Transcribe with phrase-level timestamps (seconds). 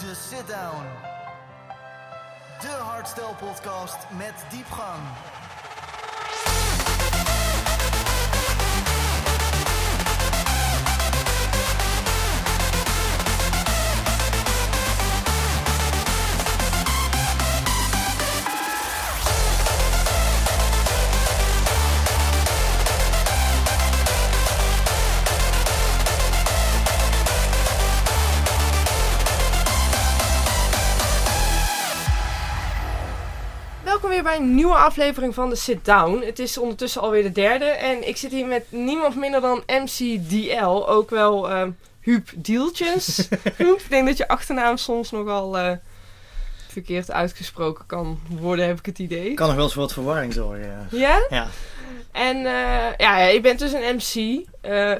[0.00, 0.84] de Sit Down.
[2.60, 5.02] De hardstyle podcast met diepgang.
[34.00, 36.22] Welkom weer bij een nieuwe aflevering van de Sit Down.
[36.24, 40.84] Het is ondertussen alweer de derde en ik zit hier met niemand minder dan MCDL,
[40.88, 41.66] ook wel eh
[42.00, 43.28] Huub Dieltjes.
[43.58, 45.72] Ik denk dat je achternaam soms nogal eh,
[46.68, 49.34] verkeerd uitgesproken kan worden, heb ik het idee.
[49.34, 50.88] Kan nog wel eens voor wat verwarring zorgen.
[50.90, 50.98] Ja.
[50.98, 51.26] Ja?
[51.30, 51.48] ja.
[52.12, 54.44] En eh, ja, je bent dus een MC.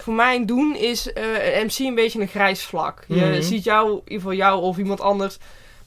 [0.02, 3.04] Voor mijn doen is een MC een beetje een grijs vlak.
[3.08, 3.42] Je Mhm.
[3.42, 5.38] ziet jou, in ieder geval jou of iemand anders,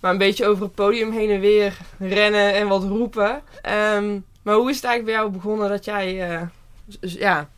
[0.04, 3.42] maar een beetje over het podium heen en weer rennen en wat roepen.
[3.62, 6.42] Ehm, maar hoe is het eigenlijk bij jou begonnen dat jij eh,
[7.00, 7.50] ja,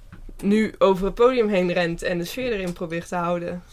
[0.41, 3.63] nu over het podium heen rent en de sfeer erin probeert te houden?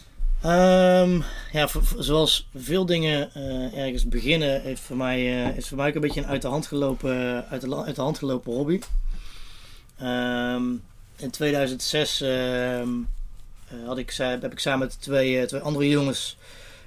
[0.42, 1.20] Ehm,
[1.52, 5.94] ja, zoals veel dingen eh, ergens beginnen, heeft voor mij, eh, is voor mij ook
[5.94, 8.80] een beetje een uit de hand gelopen, uit de, uit de hand gelopen hobby.
[9.98, 10.62] Ehm,
[11.16, 12.88] in 2006 ehm,
[13.68, 16.36] eh, had ik, heb ik samen met twee, twee andere jongens,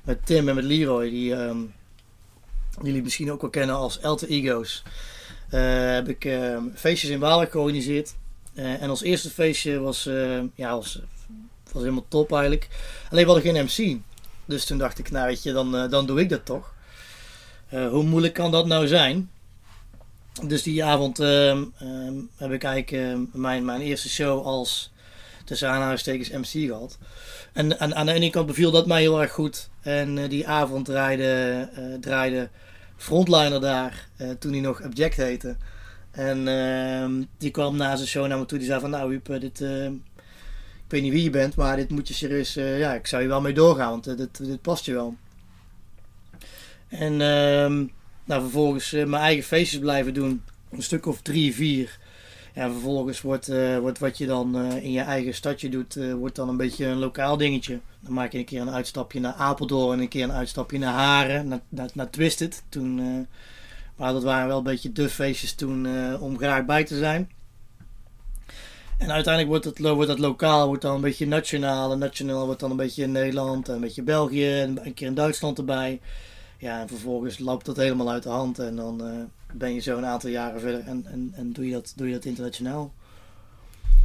[0.05, 4.27] met Tim en met Leroy, die, ehm, die jullie misschien ook wel kennen als Alter
[4.27, 4.83] Ego's,
[5.49, 8.15] eh, heb ik ehm, feestjes in Waalwijk georganiseerd.
[8.55, 10.99] Eh, en ons eerste feestje was, eh, ja, was,
[11.73, 12.67] helemaal top eigenlijk.
[13.09, 14.01] Alleen we hadden geen MC.
[14.45, 16.73] Dus toen dacht ik, nou weet je, dan, eh, dan doe ik dat toch.
[17.69, 19.31] Hoe moeilijk kan dat nou zijn?
[20.47, 24.91] Dus die avond ehm, ehm, heb ik eigenlijk ehm, mijn, mijn eerste show als
[25.45, 26.97] tussen aanhalingstekens MC gehad.
[27.53, 29.69] En, en aan de ene kant beviel dat mij heel erg goed.
[29.81, 32.49] En eh, die avond draaide, eh, draaide
[32.97, 35.55] Frontliner daar, eh, toen hij nog Object heette.
[36.11, 38.57] En ehm, die kwam na zijn show naar me toe.
[38.57, 42.07] Die zei van, nou Huub, dit, ik weet niet wie je bent, maar dit moet
[42.07, 45.15] je serieus, ja, ik zou je wel mee doorgaan, want dit, dit past je wel.
[46.87, 47.85] En ehm,
[48.25, 51.97] nou, vervolgens mijn eigen feestjes blijven doen, een stuk of drie, vier.
[52.55, 56.13] Ja, vervolgens wordt, eh, wordt wat je dan eh, in je eigen stadje doet, eh,
[56.13, 57.79] wordt dan een beetje een lokaal dingetje.
[57.99, 60.93] Dan maak je een keer een uitstapje naar Apeldoorn en een keer een uitstapje naar
[60.93, 62.63] Haren, naar, naar, Twisted.
[62.69, 62.95] Toen,
[63.95, 65.87] maar dat waren wel een beetje de feestjes toen
[66.19, 67.29] om graag bij te zijn.
[68.97, 71.91] En uiteindelijk wordt lo- wordt het lokaal wordt dan een beetje nationaal.
[71.91, 75.13] En nationaal wordt dan een beetje Nederland en een beetje België en een keer in
[75.13, 75.99] Duitsland erbij.
[76.57, 78.59] Ja, en vervolgens loopt dat helemaal uit de hand.
[78.59, 79.01] En dan
[79.57, 82.13] ben je zo een aantal jaren verder en, en, en doe, je dat, doe je
[82.13, 82.93] dat internationaal.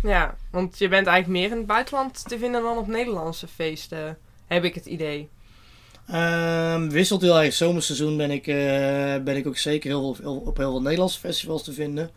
[0.02, 4.18] Ja, want je bent eigenlijk meer in het buitenland te vinden dan op Nederlandse feesten,
[4.46, 5.28] heb ik het idee.
[6.06, 7.52] Ehm, wisselt heel erg.
[7.54, 8.54] Zomerseizoen ben ik, eh,
[9.24, 12.10] ben ik ook zeker heel, veel- op heel veel Nederlandse festivals te vinden.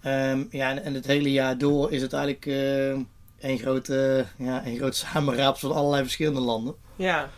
[0.00, 2.98] Ehm, ja, en, en het hele jaar door is het eigenlijk eh
[3.40, 6.74] een grote, ja, een groot samenraapsel van allerlei verschillende landen.
[6.96, 7.30] Ja,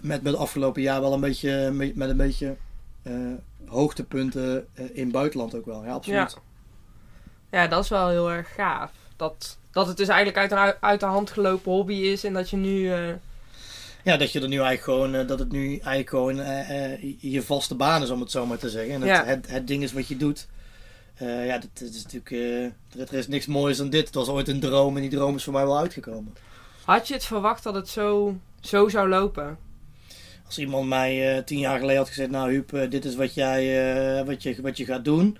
[0.00, 2.56] Met, met afgelopen jaar wel een beetje, met, met een beetje
[3.66, 5.84] hoogtepunten eh, in het buitenland ook wel.
[5.84, 6.36] Ja, absoluut.
[7.50, 8.90] Ja, dat is wel heel erg gaaf.
[9.16, 12.50] Dat, dat het dus eigenlijk uit een uit de hand gelopen hobby is en dat
[12.50, 12.92] je nu...
[12.92, 13.08] eh,
[14.04, 17.14] Ja, dat je er nu eigenlijk gewoon, eh, dat het nu eigenlijk gewoon eh, eh,
[17.20, 18.94] je vaste baan is, om het zo maar te zeggen.
[18.94, 19.24] En het, Ja.
[19.24, 20.48] het, het ding is wat je doet.
[21.14, 24.06] Eh, ja, dat, dat is natuurlijk, eh, er, er is niks moois dan dit.
[24.06, 26.34] Het was ooit een droom en die droom is voor mij wel uitgekomen.
[26.84, 29.58] had je het verwacht dat het zo, zo zou lopen?
[30.52, 33.34] Als iemand mij eh, tien jaar geleden had gezegd, nou Huub, eh, dit is wat,
[33.34, 33.62] jij,
[34.18, 35.38] eh, wat, je, wat je gaat doen.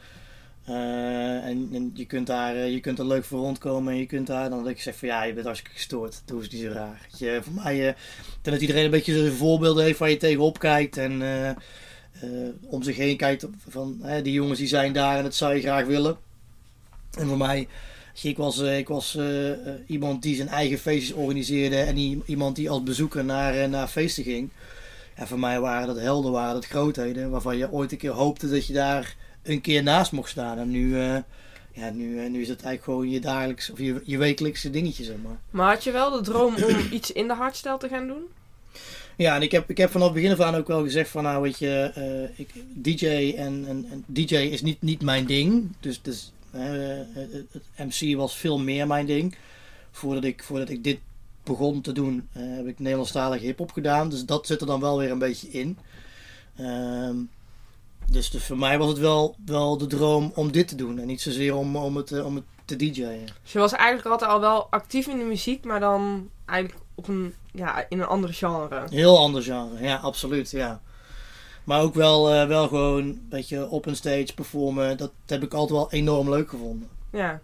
[0.64, 4.58] En, je, kunt daar, je kunt er leuk voor rondkomen en je kunt daar, dan
[4.58, 6.22] had ik gezegd van ja, je bent hartstikke gestoord.
[6.24, 7.08] Doe eens niet zo raar.
[7.18, 7.94] Je, voor mij, ik
[8.42, 11.22] denk dat iedereen een beetje zijn voorbeelden heeft waar je tegenop kijkt en
[12.62, 15.86] om zich heen kijkt van die jongens die zijn daar en dat zou je graag
[15.86, 16.16] willen.
[17.18, 17.68] En voor mij,
[18.22, 19.18] ik was, ik was
[19.86, 24.50] iemand die zijn eigen feestjes organiseerde en iemand die als bezoeker naar, naar feesten ging.
[25.16, 28.50] Ja, voor mij waren dat helden, waren dat grootheden waarvan je ooit een keer hoopte
[28.50, 30.58] dat je daar een keer naast mocht staan.
[30.58, 31.16] En nu, eh,
[31.72, 35.04] ja, nu, eh, nu is het eigenlijk gewoon je dagelijks of je, je wekelijkse dingetje,
[35.04, 35.38] zeg maar.
[35.50, 38.22] Maar had je wel de droom om iets in de hardstyle te gaan doen?
[39.16, 41.22] Ja, en ik heb, ik heb vanaf het begin af aan ook wel gezegd van
[41.22, 43.06] nou weet je, eh, ik, DJ
[43.36, 45.72] en, en, en DJ is niet, niet mijn ding.
[45.80, 49.36] Dus, dus het, het MC was veel meer mijn ding.
[49.90, 50.98] Voordat ik, voordat ik dit
[51.44, 54.08] begon te doen, eh, heb ik Nederlandstalige hip-hop gedaan.
[54.08, 55.78] Dus dat zit er dan wel weer een beetje in.
[56.56, 57.16] Ehm,
[58.10, 60.98] dus, dus voor mij was het wel, wel de droom om dit te doen.
[60.98, 63.26] En niet zozeer om, om, het, eh, om het te DJ'en.
[63.42, 67.08] Dus je was eigenlijk altijd al wel actief in de muziek, maar dan eigenlijk op
[67.08, 68.86] een, ja, in een andere genre.
[68.90, 70.80] Heel ander genre, ja, absoluut, ja.
[71.64, 74.96] Maar ook wel, eh, wel gewoon een beetje op een stage performen.
[74.96, 76.88] Dat heb ik altijd wel enorm leuk gevonden.
[77.10, 77.40] Ja.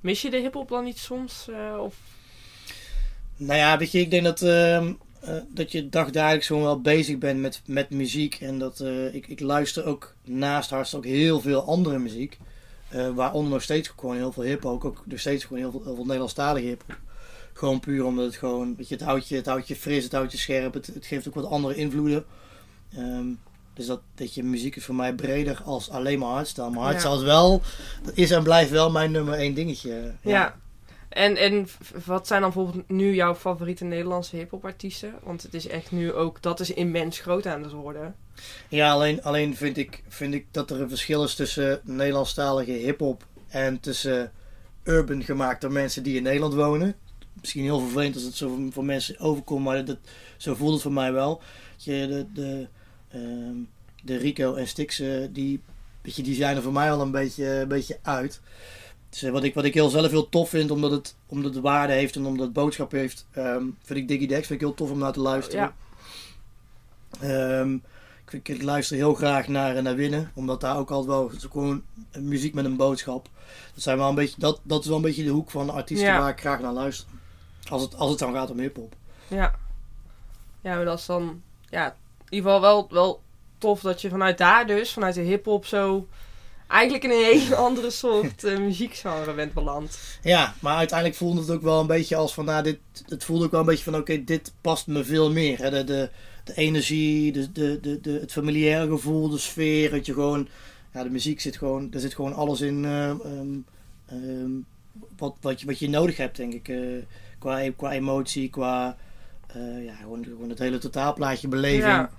[0.00, 1.48] Mis je de hip-hop dan niet soms?
[1.78, 1.94] of...
[3.46, 7.18] Nou ja, weet je, ik denk dat, ehm, eh, dat je dagdagelijks gewoon wel bezig
[7.18, 8.34] bent met, met muziek.
[8.40, 12.38] En dat eh, ik, ik luister ook naast Hardstyle ook heel veel andere muziek.
[12.88, 14.84] Eh, waaronder nog steeds gewoon heel veel hip-hop.
[14.84, 16.98] Ook nog steeds gewoon heel veel, heel veel Nederlandstalige hip-hop.
[17.52, 20.12] Gewoon puur omdat het gewoon, weet je, het houdt je, het houdt je fris, het
[20.12, 20.74] houdt je scherp.
[20.74, 22.24] Het, het geeft ook wat andere invloeden.
[22.96, 23.26] Ehm,
[23.74, 26.70] dus dat, dat je muziek is voor mij breder als alleen maar hardstyle.
[26.70, 27.62] Maar hardstyle is wel,
[28.02, 30.12] dat is en blijft wel mijn nummer één dingetje.
[30.22, 30.60] Ja.
[31.12, 31.68] En, en
[32.04, 35.14] wat zijn dan bijvoorbeeld nu jouw favoriete Nederlandse hip-hop artiesten?
[35.22, 38.14] Want het is echt nu ook, dat is immens groot aan het worden.
[38.68, 43.26] Ja, alleen, alleen vind, ik, vind ik dat er een verschil is tussen Nederlandstalige hip-hop
[43.48, 44.32] en tussen
[44.84, 46.94] urban gemaakt door mensen die in Nederland wonen.
[47.40, 49.98] Misschien heel vervelend als het zo voor, mensen overkomt, maar dat,
[50.36, 51.42] zo voelt het voor mij wel.
[51.76, 52.68] Je, de, de,
[53.08, 53.56] ehm,
[54.02, 55.60] de Rico en Stix, eh, die,
[56.02, 58.40] je, die zijn er voor mij wel een beetje, een beetje uit.
[59.12, 61.62] Dus, eh, wat, ik, wat ik heel zelf heel tof vind, omdat het, omdat het
[61.62, 64.74] waarde heeft en omdat het boodschap heeft, ehm, vind ik Diggy Dex vind ik heel
[64.74, 65.74] tof om naar te luisteren.
[67.20, 67.60] Ja.
[67.60, 67.76] Ehm,
[68.30, 71.82] ik, luister heel graag naar, naar Winnen, omdat daar ook altijd wel gewoon
[72.18, 73.28] muziek met een boodschap.
[73.74, 75.72] Dat, zijn wel een beetje, dat, dat is wel een beetje de hoek van de
[75.72, 76.18] artiesten Ja.
[76.18, 77.08] waar ik graag naar luister.
[77.68, 78.94] Als het, als het dan gaat om hip-hop.
[79.28, 79.54] Ja.
[80.60, 81.94] Ja, maar dat is dan, ja, in
[82.36, 83.22] ieder geval wel, wel
[83.58, 86.08] tof dat je vanuit daar dus, vanuit de hip-hop zo,
[86.72, 89.98] eigenlijk in een hele andere soort eh, muziekgenre bent beland.
[90.22, 92.78] Ja, maar uiteindelijk voelde het ook wel een beetje als van, nou, dit,
[93.08, 95.58] het voelde ook wel een beetje van, oké, dit past me veel meer.
[95.58, 95.70] Hè?
[95.70, 96.10] De, de,
[96.44, 100.48] de energie, de, de, de, de, het familiaire gevoel, de sfeer, dat je gewoon,
[100.92, 103.58] ja, de muziek zit gewoon, er zit gewoon alles in eh, ehm,
[104.06, 104.50] ehm,
[105.16, 106.68] wat, wat, je, wat je nodig hebt, denk ik.
[106.68, 106.78] eh,
[107.38, 108.96] qua, qua emotie, qua,
[109.46, 111.82] eh, ja, gewoon, gewoon het hele totaalplaatje, beleving.
[111.82, 112.10] Ja.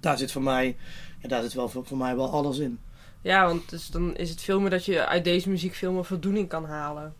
[0.00, 0.76] Daar zit voor mij,
[1.22, 2.78] ja, daar zit wel voor, voor mij wel alles in.
[3.26, 6.04] Ja, want dus dan is het veel meer dat je uit deze muziek veel meer
[6.04, 7.14] voldoening kan halen.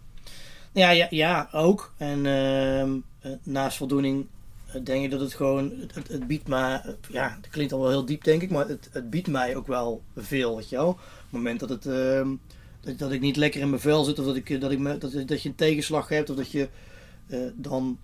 [0.72, 1.92] Ja, ja, ja ook.
[1.96, 4.26] En ehm, eh, naast voldoening
[4.66, 7.88] eh, denk ik dat het gewoon, het, het, biedt mij, ja, het klinkt al wel
[7.88, 10.88] heel diep denk ik, maar het, het biedt mij ook wel veel, weet je wel.
[10.88, 12.28] Op het moment dat, het, ehm,
[12.80, 14.98] dat, dat ik niet lekker in mijn vel zit, of dat, ik, dat, ik me,
[14.98, 16.68] dat, dat je een tegenslag hebt, of dat je
[17.26, 17.98] eh, dan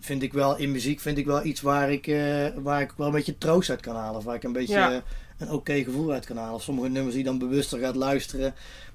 [0.00, 3.06] vind ik wel in muziek vind ik wel iets waar ik, eh, waar ik wel
[3.06, 4.16] een beetje troost uit kan halen.
[4.16, 5.02] Of waar ik een beetje Ja.
[5.40, 6.54] Eh, een oké gevoel uit kan halen.
[6.54, 8.54] Of sommige nummers die je dan bewuster gaat luisteren.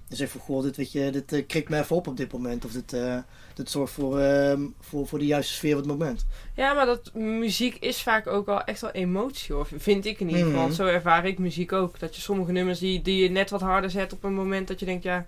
[0.09, 2.31] En zegt van, goh, dit, weet je, dit eh, krikt me even op op dit
[2.31, 2.65] moment.
[2.65, 3.18] Of dit, eh,
[3.53, 6.25] dit zorgt voor, ehm, voor, voor de juiste sfeer op het moment.
[6.56, 9.68] Ja, maar dat muziek is vaak ook wel echt wel emotie hoor.
[9.77, 10.65] Vind ik in ieder geval.
[10.65, 10.74] Mhm.
[10.74, 12.00] Zo ervaar ik muziek ook.
[12.00, 14.80] Dat je sommige nummers die, die je net wat harder zet op een moment dat
[14.80, 15.25] je denkt, ja,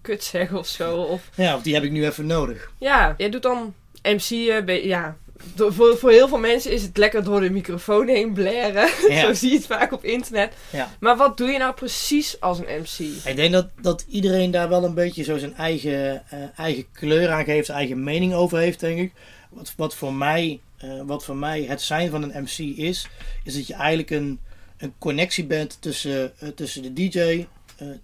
[0.00, 0.96] kut zeggen of zo.
[0.96, 2.72] Of Ja, of die heb ik nu even nodig.
[2.78, 4.64] ja, jij doet dan MC'en.
[4.64, 5.16] be- Ja,
[5.54, 8.88] door- voor, voor heel veel mensen is het lekker door de microfoon heen blaren.
[9.08, 9.20] Ja.
[9.20, 10.54] zo zie je het vaak op internet.
[10.70, 10.90] Ja.
[11.00, 12.98] Maar wat doe je nou precies als een MC?
[13.24, 17.30] Ik denk dat, dat iedereen daar wel een beetje zo zijn eigen, eh, eigen kleur
[17.30, 19.12] aan geeft, zijn eigen mening over heeft, denk ik.
[19.50, 23.08] Wat, wat, voor mij, eh, wat voor mij het zijn van een MC is,
[23.44, 24.38] is dat je eigenlijk een,
[24.78, 27.46] een connectie bent tussen, eh, tussen de DJ,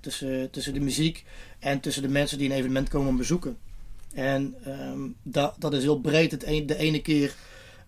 [0.00, 1.24] tussen, tussen de muziek
[1.58, 3.56] en tussen de mensen die een evenement komen bezoeken.
[4.16, 6.30] En ehm, dat, dat is heel breed.
[6.30, 7.34] Het een, de ene keer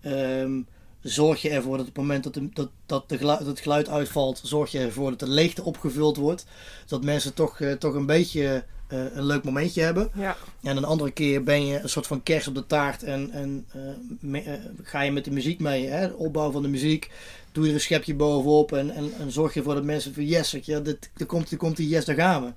[0.00, 0.60] ehm,
[1.00, 3.60] zorg je ervoor dat op het moment dat, de, dat, dat, de geluid, dat het
[3.60, 6.46] geluid uitvalt, zorg je ervoor dat de leegte opgevuld wordt.
[6.86, 10.10] Zodat mensen toch, eh, toch een beetje eh, een leuk momentje hebben.
[10.14, 13.30] Ja, En een andere keer ben je een soort van kers op de taart en,
[13.30, 13.80] en eh,
[14.20, 15.86] me- ga je met de muziek mee.
[15.86, 16.08] Hè?
[16.08, 17.10] De opbouw van de muziek.
[17.52, 20.24] Doe je er een schepje bovenop en, en, en zorg je ervoor dat mensen van
[20.26, 22.50] yes, weet je, dit, er, komt, er komt die yes, daar gaan we.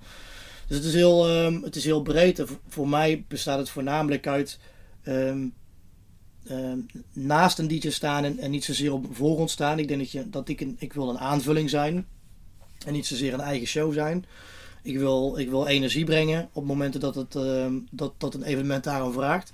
[0.72, 2.44] Dus het is heel, ehm, het is heel breed.
[2.68, 4.60] Voor, mij bestaat het voornamelijk uit
[5.04, 5.48] ehm,
[6.48, 6.80] ehm,
[7.13, 9.80] naast een DJ staan en, en niet zozeer op voorgrond staan.
[9.80, 12.08] Ik denk dat, je, dat ik, een, ik wil een aanvulling zijn
[12.86, 14.25] en niet zozeer een eigen show zijn.
[14.84, 17.38] Ik wil, ik wil energie brengen op momenten dat, het,
[17.92, 19.54] dat, dat een evenement daarom vraagt.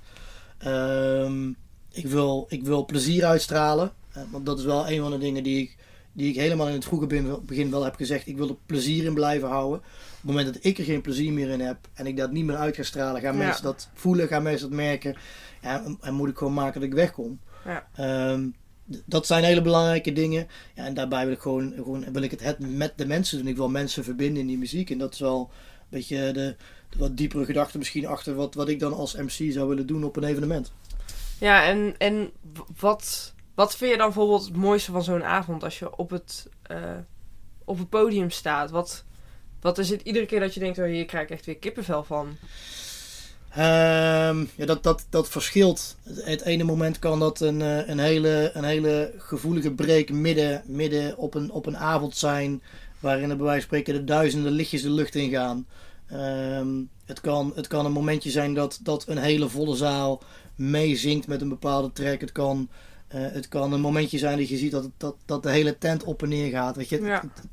[1.92, 3.92] Ik, wil, ik wil plezier uitstralen.
[4.12, 5.76] eh, want dat is wel een van de dingen die ik,
[6.12, 8.26] die ik helemaal in het vroege begin wel heb gezegd.
[8.26, 9.82] Ik wil er plezier in blijven houden.
[10.22, 12.44] Op het moment dat ik er geen plezier meer in heb en ik dat niet
[12.44, 13.44] meer uit ga stralen, gaan Ja.
[13.44, 15.16] mensen dat voelen, gaan mensen dat merken.
[15.62, 17.40] Ja, en, en moet ik gewoon maken dat ik wegkom.
[17.64, 17.88] Ja.
[17.94, 18.48] Ehm,
[19.04, 20.48] dat zijn hele belangrijke dingen.
[20.74, 23.46] Ja, en daarbij wil ik gewoon, gewoon wil ik het, het met de mensen doen.
[23.46, 24.90] Ik wil mensen verbinden in die muziek.
[24.90, 25.40] En dat is wel
[25.80, 26.56] een beetje de,
[26.88, 30.04] de wat diepere gedachte misschien achter wat, wat ik dan als MC zou willen doen
[30.04, 30.72] op een evenement.
[31.40, 32.30] ja en, en
[32.80, 36.48] wat, wat vind je dan bijvoorbeeld het mooiste van zo'n avond als je op het,
[36.62, 36.96] eh,
[37.64, 38.70] op het podium staat?
[38.70, 39.04] Wat,
[39.60, 42.04] wat is het iedere keer dat je denkt, oh hier krijg ik echt weer kippenvel
[42.04, 42.36] van?
[43.50, 45.96] Ehm, ja, dat, dat, dat verschilt.
[46.02, 51.16] Het, ene moment kan dat een, eh, een, hele, een hele gevoelige break midden, midden
[51.16, 52.62] op, een, op een avond zijn.
[53.00, 55.66] Waarin er bij wijze van spreken de duizenden lichtjes de lucht in gaan.
[56.06, 56.68] Ehm,
[57.04, 60.22] het, kan, het kan een momentje zijn dat, dat een hele volle zaal
[60.54, 62.20] meezingt met een bepaalde track.
[62.20, 62.68] Het kan,
[63.08, 66.04] eh, het kan een momentje zijn dat je ziet dat, dat, dat de hele tent
[66.04, 66.76] op en neer gaat.
[66.76, 67.00] Weet je?
[67.02, 67.14] Ja.
[67.14, 67.46] Het- het-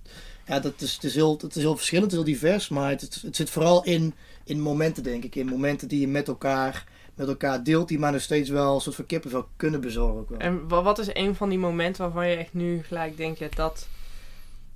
[0.45, 2.69] ja, dat is, het, is heel, het is heel verschillend, het is heel divers.
[2.69, 5.35] Maar het, het, zit vooral in, in momenten, denk ik.
[5.35, 6.85] In momenten die je met elkaar,
[7.15, 10.19] met elkaar deelt, die maar nog steeds wel een soort van kippenvel kunnen bezorgen.
[10.19, 10.39] Ook wel.
[10.39, 13.47] En wa- wat is een van die momenten waarvan je echt nu gelijk denkt, ja,
[13.55, 13.87] dat,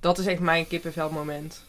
[0.00, 1.64] dat is echt mijn kippenvelmoment.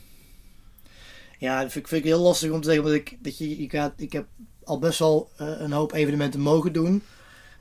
[1.38, 2.84] Ja, dat vind ik, vind ik heel lastig om te zeggen.
[2.84, 4.25] Want ik, dat je, je gaat, ik heb
[4.63, 7.03] al best wel eh, een hoop evenementen mogen doen.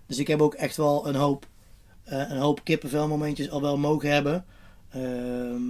[0.06, 1.46] Dus ik heb ook echt wel een hoop,
[2.04, 4.44] eh, een hoop kippenvelmomentjes al wel mogen hebben.
[4.90, 5.62] Ehm,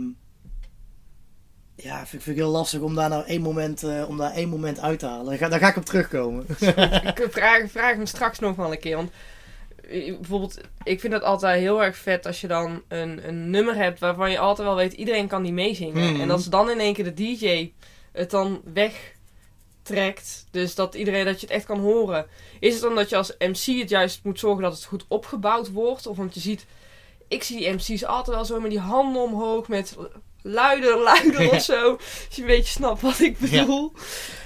[1.82, 4.32] ja, vind, ik- vind ik heel lastig om daar nou één moment, eh, om daar
[4.32, 5.24] één moment uit te halen.
[5.26, 6.46] Daar ga, daar ga ik op terugkomen.
[7.16, 8.96] ik vraag, vraag hem straks nog wel een keer.
[8.96, 9.10] Want
[9.90, 13.74] eh, bijvoorbeeld, ik vind het altijd heel erg vet als je dan een, een nummer
[13.76, 16.12] hebt waarvan je altijd wel weet, iedereen kan die meezingen.
[16.12, 16.20] Mhm.
[16.20, 17.72] En als dan in één keer de DJ
[18.12, 22.26] het dan wegtrekt, dus dat iedereen dat je het echt kan horen.
[22.60, 25.70] Is het dan dat je als MC het juist moet zorgen dat het goed opgebouwd
[25.72, 26.06] wordt?
[26.06, 26.66] Of want je ziet,
[27.28, 29.96] ik zie die MC's altijd wel zo met die handen omhoog, met
[30.42, 31.90] luider, luider of zo.
[31.90, 33.92] Als je een beetje snapt wat ik bedoel.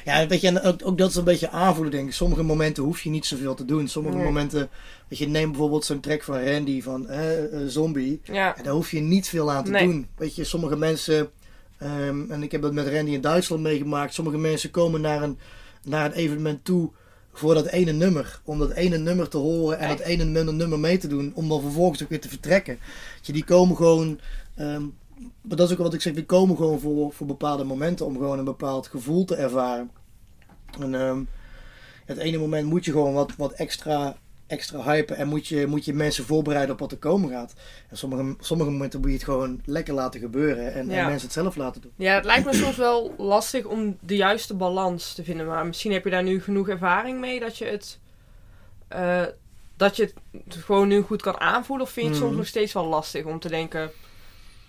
[0.05, 2.15] Ja, weet je, en ook, ook dat is een beetje aanvoelen, denk ik.
[2.15, 3.89] Sommige momenten hoef je niet zoveel te doen.
[3.89, 4.25] Sommige Nee.
[4.25, 4.69] momenten,
[5.09, 7.21] weet je, neem bijvoorbeeld zo'n track van Randy van eh,
[7.67, 8.21] Zombie.
[8.25, 8.35] Ja.
[8.35, 9.85] Ja, daar hoef je niet veel aan te Nee.
[9.87, 10.07] doen.
[10.17, 11.31] Weet je, sommige mensen,
[11.79, 14.15] ehm, en ik heb dat met Randy in Duitsland meegemaakt.
[14.15, 15.39] Sommige mensen komen naar een,
[15.85, 16.91] naar een evenement toe
[17.33, 18.41] voor dat ene nummer.
[18.45, 21.33] Om dat ene nummer te horen en dat ene nummer, mee te doen.
[21.35, 22.79] Om dan vervolgens ook weer te vertrekken.
[23.23, 24.21] Je, die komen gewoon,
[24.57, 24.83] ehm,
[25.19, 28.07] maar dat is ook wat ik zeg, die komen gewoon voor, voor bepaalde momenten.
[28.07, 29.91] Om gewoon een bepaald gevoel te ervaren.
[30.81, 31.23] En ehm,
[32.05, 34.17] het ene moment moet je gewoon wat, wat extra,
[34.47, 37.55] extra hypen en moet je, moet je mensen voorbereiden op wat er komen gaat.
[37.89, 41.57] En sommige, sommige momenten moet je het gewoon lekker laten gebeuren en, mensen het zelf
[41.57, 41.93] laten doen.
[41.97, 45.47] Ja, het lijkt me soms wel lastig om de juiste balans te vinden.
[45.47, 47.99] Maar misschien heb je daar nu genoeg ervaring mee dat je het,
[48.89, 49.23] eh,
[49.77, 51.87] dat je het gewoon nu goed kan aanvoelen.
[51.87, 52.41] Of vind je het soms Mhm.
[52.41, 53.91] nog steeds wel lastig om te denken,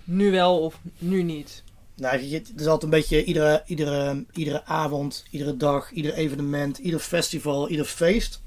[0.05, 1.63] nu wel of nu niet?
[1.95, 6.99] Nou, het is altijd een beetje iedere, iedere, iedere avond, iedere dag, ieder evenement, ieder
[6.99, 8.41] festival, ieder feest.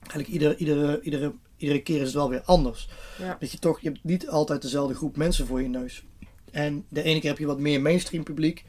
[0.00, 2.88] Eigenlijk iedere, iedere, iedere, iedere keer is het wel weer anders.
[3.18, 3.36] Ja.
[3.40, 6.04] Dat je toch, je hebt niet altijd dezelfde groep mensen voor je neus.
[6.50, 8.64] En de ene keer heb je wat meer mainstream publiek.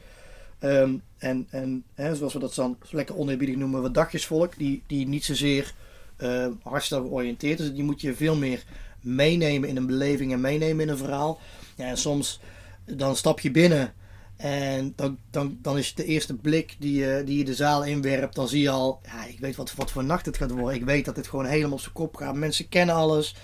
[0.58, 4.58] Ehm, en en hè, zoals we dat dan lekker oneerbiedig noemen, wat dagjesvolk.
[4.58, 5.74] Die, die niet zozeer
[6.18, 7.72] uh, hardstyle georiënteerd is.
[7.72, 8.64] Die moet je veel meer
[9.00, 11.40] meenemen in een beleving en meenemen in een verhaal.
[11.76, 12.40] Ja, en soms
[12.84, 13.94] dan stap je binnen
[14.36, 18.34] en dan, dan, dan is de eerste blik die je, die je de zaal inwerpt.
[18.34, 20.74] Dan zie je al, ja, ik weet wat, wat voor nacht het gaat worden.
[20.74, 22.34] Ik weet dat het gewoon helemaal op zijn kop gaat.
[22.34, 23.36] Mensen kennen alles.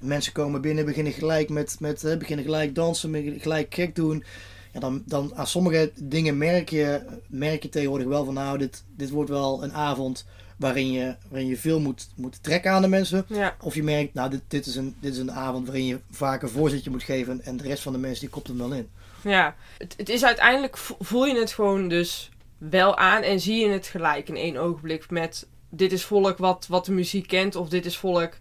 [0.00, 4.24] Mensen komen binnen, beginnen gelijk met, met eh, beginnen gelijk dansen, gelijk gek doen.
[4.72, 8.84] Ja, dan, dan aan sommige dingen merk je, merk je tegenwoordig wel van nou, dit,
[8.96, 10.26] dit wordt wel een avond
[10.64, 13.24] waarin je, waarin je veel moet, moet trekken aan de mensen.
[13.28, 13.56] Ja.
[13.60, 16.42] Of je merkt, nou, dit, dit, is een, dit is een avond waarin je vaak
[16.42, 18.88] een voorzetje moet geven en de rest van de mensen die kopt hem wel in.
[19.22, 23.60] Ja, het, het is uiteindelijk, vo- voel je het gewoon dus wel aan en zie
[23.66, 27.56] je het gelijk in één ogenblik met dit is volk wat, wat de muziek kent
[27.56, 28.32] of dit is volk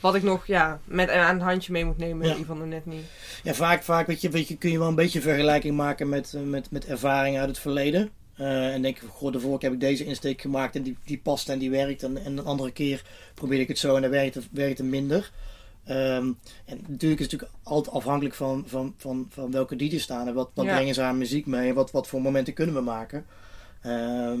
[0.00, 2.32] wat ik nog ja, met aan het handje mee moet nemen, Ja.
[2.32, 3.04] in ieder geval nog net niet.
[3.42, 6.34] Ja, vaak, vaak weet je, weet je, kun je wel een beetje vergelijking maken met,
[6.34, 8.10] eh, met, met ervaringen uit het verleden.
[8.38, 10.96] Eh, en denk ik, goh, de vorige keer heb ik deze insteek gemaakt en die,
[11.04, 12.02] die past en die werkt.
[12.02, 13.02] En, en een andere keer
[13.34, 15.30] probeer ik het zo en dan werkt het, werkt het minder.
[15.84, 16.32] Ehm,
[16.64, 20.34] en natuurlijk is het natuurlijk altijd afhankelijk van, van, van, van welke DJ's staan en
[20.34, 20.74] wat, wat Ja.
[20.74, 23.26] brengen ze aan muziek mee en wat, wat voor momenten kunnen we maken.
[23.82, 24.40] Ehm,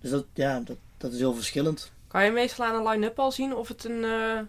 [0.00, 1.92] dus dat, ja, dat, dat is heel verschillend.
[2.06, 4.40] Kan je meestal aan een line-up al zien of het een, eh,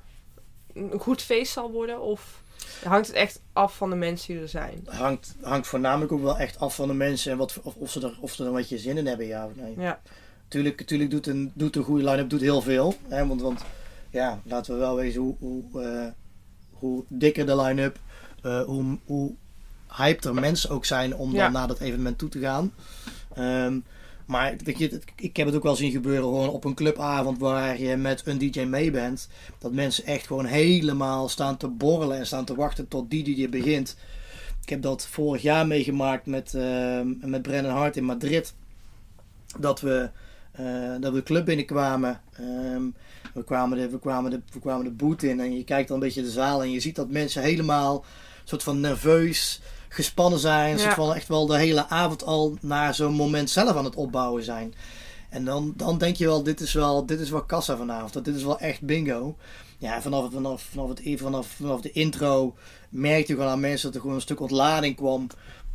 [0.73, 2.01] een goed feest zal worden?
[2.01, 2.40] Of
[2.83, 4.87] hangt het echt af van de mensen die er zijn?
[4.89, 8.01] Hangt, hangt voornamelijk ook wel echt af van de mensen en wat, of, of, ze
[8.01, 9.73] er, of ze er wat je zin in hebben, ja of nee.
[9.77, 9.99] Ja,
[10.47, 12.95] Tuurlijk, tuurlijk doet, een, doet een goede line-up doet heel veel.
[13.07, 13.27] Hè?
[13.27, 13.61] Want, want
[14.09, 16.07] ja, laten we wel wezen hoe, hoe, eh,
[16.71, 17.99] hoe dikker de line-up,
[18.41, 19.33] eh, hoe, hoe
[19.87, 21.43] hyped mensen ook zijn om Ja.
[21.43, 22.73] dan naar dat evenement toe te gaan.
[23.35, 23.79] Ehm,
[24.31, 24.55] maar
[25.15, 28.37] ik heb het ook wel zien gebeuren gewoon op een clubavond waar je met een
[28.37, 29.29] DJ mee bent.
[29.57, 33.49] Dat mensen echt gewoon helemaal staan te borrelen en staan te wachten tot die DJ
[33.49, 33.97] begint.
[34.61, 38.53] Ik heb dat vorig jaar meegemaakt met, ehm, met Brennan Hart in Madrid.
[39.59, 40.09] Dat we,
[40.51, 42.21] eh, dat we de club binnenkwamen.
[42.33, 42.83] Ehm,
[43.33, 45.97] we, kwamen de, we, kwamen de, we kwamen de boot in en je kijkt dan
[45.97, 48.05] een beetje de zaal en je ziet dat mensen helemaal
[48.43, 49.61] soort van nerveus,
[49.93, 50.79] gespannen zijn.
[50.79, 51.13] Een Ja.
[51.15, 54.73] echt wel de hele avond al naar zo'n moment zelf aan het opbouwen zijn.
[55.29, 58.13] En dan, dan denk je wel, dit is wel, dit is wel kassa vanavond.
[58.13, 59.35] Dat dit is wel echt bingo.
[59.77, 62.55] Ja, vanaf, vanaf, vanaf, het, vanaf, vanaf de intro
[62.89, 65.27] merkte je gewoon aan mensen dat er gewoon een stuk ontlading kwam.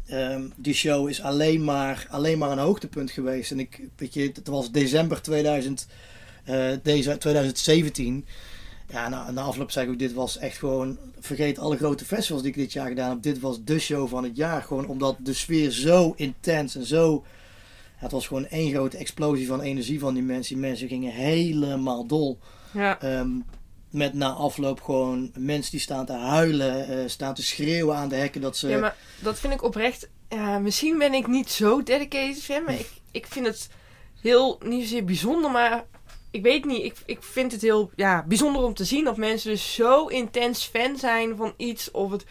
[0.07, 3.51] Ehm, die show is alleen maar, alleen maar een hoogtepunt geweest.
[3.51, 5.87] En ik, weet je, het was december 2000,
[6.45, 8.27] eh, deze, 2017.
[8.89, 12.43] Ja, na, na afloop zei ik ook, dit was echt gewoon, vergeet alle grote festivals
[12.43, 13.23] die ik dit jaar gedaan heb.
[13.23, 14.63] Dit was de show van het jaar.
[14.63, 17.25] Gewoon omdat de sfeer zo intens en zo...
[17.97, 20.55] het was gewoon één grote explosie van energie van die mensen.
[20.55, 22.39] Die mensen gingen helemaal dol.
[22.73, 23.01] Ja.
[23.01, 23.31] Ehm,
[23.91, 28.17] met na afloop gewoon mensen die staan te huilen, eh, staan te schreeuwen aan de
[28.17, 28.69] hekken dat ze...
[28.69, 30.09] ja, maar dat vind ik oprecht...
[30.29, 33.69] Ja, misschien ben ik niet zo dedicated fan, maar ik, ik vind het
[34.21, 35.85] heel, niet zozeer bijzonder, maar
[36.37, 39.51] ik weet niet, ik, ik vind het heel ja, bijzonder om te zien dat mensen
[39.51, 42.25] dus zo intens fan zijn van iets of het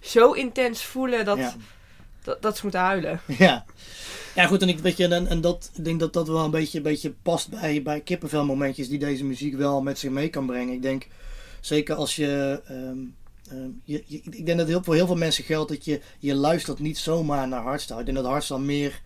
[0.00, 1.54] zo intens voelen dat, Ja.
[2.22, 3.20] dat, dat ze moeten huilen.
[3.38, 3.64] Ja.
[4.34, 6.50] Ja, goed, en ik, weet je, en, en dat, ik denk dat dat wel een
[6.50, 10.46] beetje, een beetje past bij, bij kippenvelmomentjes die deze muziek wel met zich mee kan
[10.46, 10.74] brengen.
[10.74, 11.06] Ik denk,
[11.60, 12.98] zeker als je, ehm,
[13.50, 16.34] ehm, je, je- ik denk dat heel, voor heel veel mensen geldt dat je, je
[16.34, 17.98] luistert niet zomaar naar hardstyle.
[17.98, 19.00] Ik denk dat hardstyle meer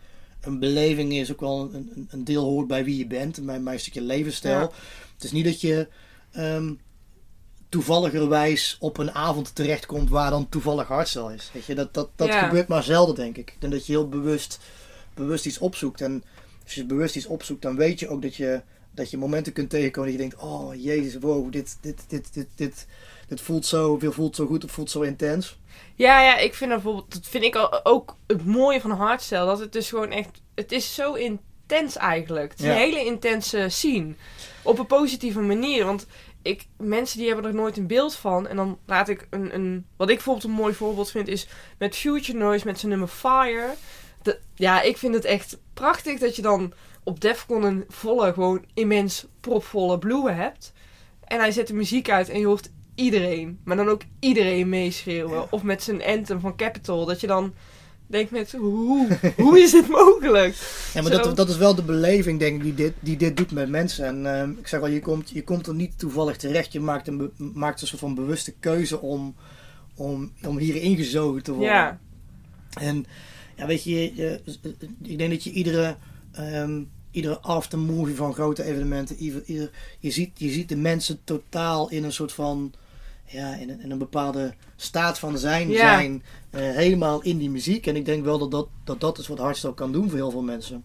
[0.45, 3.63] een beleving is, ook wel een, een, deel hoort bij wie je bent, en bij,
[3.63, 4.61] bij een stukje levensstijl.
[4.61, 4.71] Ja.
[5.15, 5.89] Het is niet dat je
[6.33, 6.73] ehm,
[7.69, 11.51] toevalligerwijs op een avond terechtkomt waar dan toevallig hardstyle is.
[11.53, 12.45] Weet je, dat, dat, dat Ja.
[12.45, 13.51] gebeurt maar zelden, denk ik.
[13.51, 14.59] Ik denk dat je heel bewust,
[15.15, 16.01] bewust iets opzoekt.
[16.01, 16.25] En
[16.65, 19.71] als je bewust iets opzoekt, dan weet je ook dat je, dat je momenten kunt
[19.71, 22.87] tegenkomen dat je denkt, oh jezus, wow, dit, dit, dit, dit, dit,
[23.29, 25.59] dit voelt zo, dit voelt zo goed, het voelt zo intens.
[25.95, 29.45] Ja, ja, ik vind dat bijvoorbeeld, dat vind ik al- ook het mooie van hardstyle.
[29.47, 32.51] Dat het dus gewoon echt, het is zo intens eigenlijk.
[32.51, 32.73] Het is Ja.
[32.73, 34.15] een hele intense scene.
[34.63, 35.85] Op een positieve manier.
[35.85, 36.07] Want
[36.43, 38.47] ik, mensen die hebben er nooit een beeld van.
[38.49, 41.97] En dan laat ik een, een, wat ik bijvoorbeeld een mooi voorbeeld vind, is met
[41.97, 43.75] Future Noise, met zijn nummer Fire.
[44.23, 48.65] De, ja, ik vind het echt prachtig dat je dan op Defcon een volle, gewoon
[48.75, 50.73] immens propvolle blue hebt.
[51.25, 55.35] En hij zet de muziek uit en je hoort iedereen, maar dan ook iedereen meeschreeuwen.
[55.35, 55.47] Ja.
[55.51, 57.55] Of met zijn anthem van Capital, dat je dan
[58.07, 60.55] denkt met, hoe, hoe is dit mogelijk?
[60.95, 61.23] Ja, maar Zo.
[61.23, 64.05] dat, dat is wel de beleving, denk ik, die dit, die dit doet met mensen.
[64.07, 66.73] En ehm, ik zeg al, je komt, je komt er niet toevallig terecht.
[66.73, 69.35] Je maakt een, maakt een soort van bewuste keuze om,
[69.95, 71.69] om, om hier ingezogen te worden.
[71.75, 72.01] Ja,
[72.81, 73.07] En
[73.57, 74.41] ja, weet je, je-
[75.03, 75.97] ik denk dat je iedere,
[76.33, 81.91] ehm, iedere aftermovie van grote evenementen, ieder, ieder- je, ziet, je ziet de mensen totaal
[81.91, 82.73] in een soort van,
[83.27, 85.79] ja, in een, in een bepaalde staat van zijn, Ja.
[85.79, 87.87] zijn eh, helemaal in die muziek.
[87.87, 90.31] En ik denk wel dat dat, dat, dat is wat hardstyle kan doen voor heel
[90.31, 90.85] veel mensen.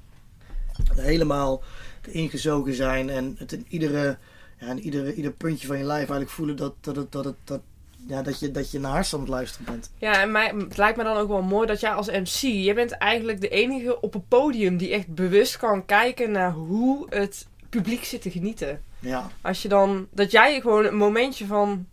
[0.96, 1.64] Helemaal
[2.12, 4.18] ingezogen zijn en het in iedere,
[4.60, 7.36] ja, in iedere, ieder puntje van je lijf eigenlijk voelen dat, dat, het, dat, het,
[7.44, 7.62] dat,
[8.08, 9.92] ja, dat, je, dat je naar hardstyle aan het luisteren bent.
[9.98, 12.74] ja en mij, het lijkt me dan ook wel mooi dat jij als MC, je
[12.74, 17.48] bent eigenlijk de enige op het podium die echt bewust kan kijken naar hoe het
[17.70, 18.82] publiek zit te genieten.
[19.00, 19.30] Ja.
[19.42, 21.86] Als je dan, dat jij gewoon een momentje van,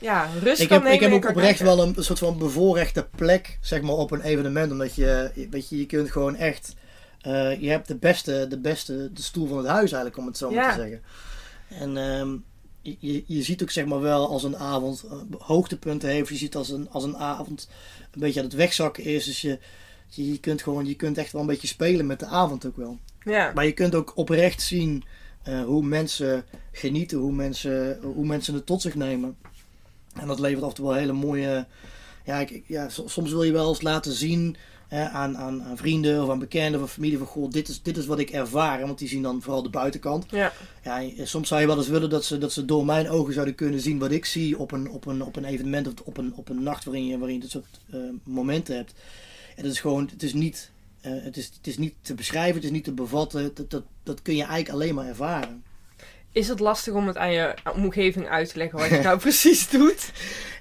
[0.00, 1.64] ja, rust Ik heb, ik heb ook oprecht kijken.
[1.64, 4.72] wel een, soort van bevoorrechte plek zeg maar, op een evenement.
[4.72, 6.74] Omdat je, weet je, je kunt gewoon echt.
[7.20, 10.36] eh, je hebt de beste, de beste de stoel van het huis eigenlijk, om het
[10.36, 10.74] zo maar Ja.
[10.74, 11.02] te zeggen.
[11.68, 12.36] En ehm,
[12.82, 16.28] je, je, ziet ook zeg maar wel als een avond eh, hoogtepunten heeft.
[16.28, 17.68] Je ziet als een, als een avond
[18.12, 19.24] een beetje aan het wegzakken is.
[19.24, 19.58] Dus je,
[20.08, 22.76] je, je kunt gewoon, je kunt echt wel een beetje spelen met de avond ook
[22.76, 22.98] wel.
[23.24, 23.52] Ja.
[23.54, 25.04] Maar je kunt ook oprecht zien
[25.42, 29.36] eh, hoe mensen genieten, hoe mensen, hoe mensen het tot zich nemen.
[30.20, 31.66] En dat levert af en toe wel hele mooie.
[32.24, 34.56] Ja, ik, ja, so- soms wil je wel eens laten zien
[34.88, 37.82] eh, aan, aan, aan vrienden of aan bekenden of aan familie van goh, dit is,
[37.82, 38.80] dit is wat ik ervaar.
[38.86, 40.24] Want die zien dan vooral de buitenkant.
[40.30, 40.52] Ja.
[40.84, 43.32] Ja, en soms zou je wel eens willen dat ze, dat ze door mijn ogen
[43.32, 46.16] zouden kunnen zien wat ik zie op een, op een, op een evenement of op
[46.16, 48.94] een, op een nacht waarin je, waarin je dit soort eh, momenten hebt.
[49.56, 52.54] En dat is gewoon, het is niet, eh, het, is, het is niet te beschrijven,
[52.54, 53.52] het is niet te bevatten.
[53.54, 55.62] Dat, dat, dat kun je eigenlijk alleen maar ervaren.
[56.32, 59.68] Is het lastig om het aan je omgeving uit te leggen wat je nou precies
[59.68, 60.12] doet?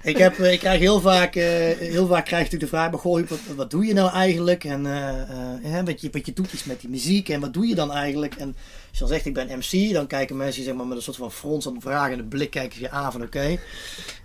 [0.03, 3.25] Ik, heb, eh, ik krijg heel vaak, eh, heel vaak krijg ik de vraag, maar
[3.55, 4.63] wat, doe je nou eigenlijk?
[4.63, 5.27] En eh, eh,
[5.62, 8.36] hè, wat, je, wat je doet met die muziek en wat doe je dan eigenlijk?
[8.36, 8.47] En
[8.89, 11.17] als je dan zegt ik ben MC, dan kijken mensen zeg maar, met een soort
[11.17, 13.58] van frons aan vragende blik kijken je aan van oké.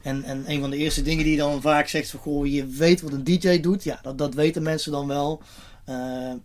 [0.03, 2.67] En, en een van de eerste dingen die je dan vaak zegt van goh, je
[2.67, 3.85] weet wat een DJ doet.
[3.85, 5.43] Ja, dat, dat weten mensen dan wel.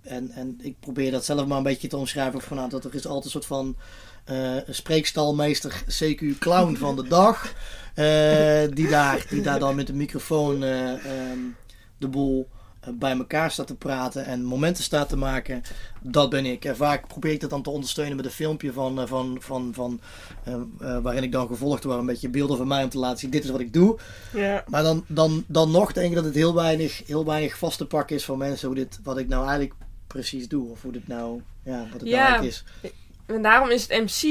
[0.01, 2.41] En, en ik probeer dat zelf maar een beetje te omschrijven.
[2.41, 3.75] Van, nou, dat er is altijd een soort van
[4.29, 7.53] eh, spreekstalmeester, CQ clown van de dag.
[7.95, 11.39] eh, die, daar, die daar dan met de microfoon eh, ehm,
[11.97, 12.49] de boel
[12.93, 15.61] bij elkaar staat te praten en momenten staat te maken.
[16.01, 16.65] Dat ben ik.
[16.65, 19.99] En vaak probeer ik dat dan te ondersteunen met een filmpje van, van, van, van,
[21.01, 21.97] waarin ik dan gevolgd word.
[21.99, 23.97] Een beetje beelden van mij om te laten zien, dit is wat ik doe.
[24.33, 24.63] Ja.
[24.67, 27.85] Maar dan, dan, dan nog denk ik dat het heel weinig, heel weinig vast te
[27.85, 29.73] pakken is voor mensen hoe dit, wat ik nou eigenlijk
[30.07, 30.69] precies doe.
[30.69, 32.17] Of hoe dit nou, ja, wat het Ja.
[32.17, 32.63] nou eigenlijk is.
[33.35, 34.23] En daarom is het MC,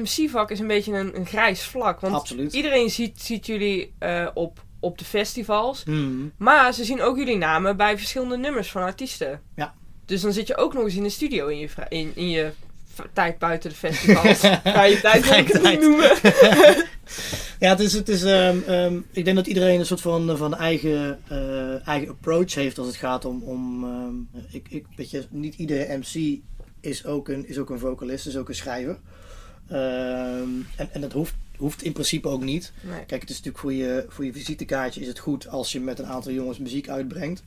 [0.00, 2.00] MC-vak is een beetje een, een grijs vlak.
[2.00, 2.52] Want Absoluut.
[2.52, 5.84] iedereen ziet, ziet jullie eh, op, op de festivals.
[5.84, 6.28] Mhm.
[6.36, 9.40] Maar ze zien ook jullie namen bij verschillende nummers van artiesten.
[9.56, 9.74] Ja.
[10.06, 12.52] Dus dan zit je ook nog eens in de studio in je, in, in je
[13.12, 14.38] tijd buiten de festivals.
[14.64, 16.16] Vrije tijd wil ik het niet noemen.
[17.58, 20.56] Ja, het is, het is, ehm, ehm, ik denk dat iedereen een soort van, van
[20.56, 23.42] eigen, eh, eigen approach heeft als het gaat om.
[23.42, 26.40] om ehm, ik, ik, weet je, niet iedere MC
[26.80, 28.98] is ook een, is ook een vocalist, is ook een schrijver.
[29.68, 32.72] Ehm, en, en dat hoeft, hoeft in principe ook niet.
[32.80, 33.04] Nee.
[33.04, 35.98] Kijk, het is natuurlijk voor je, voor je visitekaartje is het goed als je met
[35.98, 37.42] een aantal jongens muziek uitbrengt.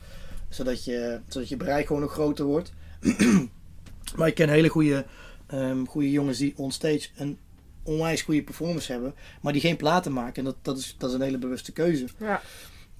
[0.50, 2.74] Zodat je, zodat je bereik gewoon nog groter wordt.
[4.17, 5.06] maar ik ken hele goede,
[5.48, 7.38] ehm, goede jongens die onstage een
[7.84, 9.13] onwijs goede performance hebben.
[9.41, 10.36] Maar die geen platen maken.
[10.36, 12.06] En dat, dat, is, dat is een hele bewuste keuze.
[12.19, 12.41] Ja.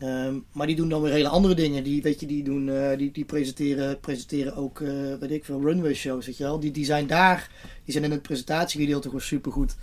[0.04, 1.84] Ehm, maar die doen dan weer hele andere dingen.
[1.84, 5.62] Die, weet je, die, doen, eh, die, die presenteren, presenteren ook, eh, weet ik veel,
[5.62, 6.60] runway shows, weet je wel.
[6.60, 7.50] Die, die zijn daar,
[7.84, 9.76] die zijn in het presentatiegedeelte gewoon supergoed.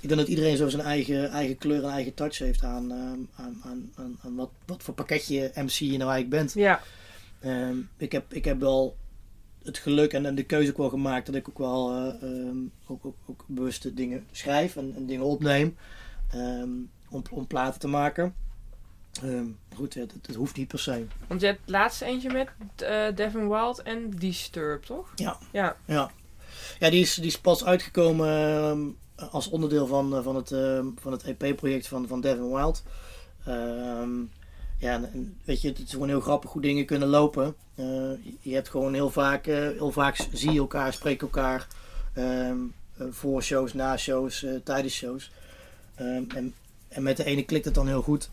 [0.00, 3.18] Ik denk dat iedereen zo zijn eigen, eigen kleur en eigen touch heeft aan, ehm,
[3.34, 6.52] aan, aan, aan, aan wat, wat voor pakketje MC je nou eigenlijk bent.
[6.54, 6.80] Ja.
[7.40, 8.96] Ehm, ik, heb, ik heb wel
[9.62, 12.28] het geluk en, en de keuze ook wel gemaakt dat ik ook wel eh,
[12.86, 15.76] ook, ook, ook bewuste dingen schrijf en, en dingen opneem
[17.10, 18.34] om, om platen te maken.
[19.22, 21.06] Ehm, goed, het, het, het hoeft niet per se.
[21.26, 25.12] Want je hebt het laatste eentje met eh, Devin Wild en Disturb, toch?
[25.14, 25.38] Ja.
[25.52, 25.76] Ja.
[25.84, 26.10] Ja,
[26.78, 28.80] ja die, is, die is pas uitgekomen ehm,
[29.30, 32.82] als onderdeel van, eh, van het, ehm, van het EP-project van, van Devin Wild.
[34.80, 37.54] Ja, en, en weet je, het is gewoon heel grappig hoe dingen kunnen lopen.
[37.74, 37.84] Eh,
[38.40, 41.66] je- hebt gewoon heel vaak, heel vaak zie je elkaar, spreek elkaar
[43.10, 45.30] voor shows, na shows, tijdens shows.
[45.94, 46.54] En,
[46.88, 48.30] en met de ene klikt het dan heel goed.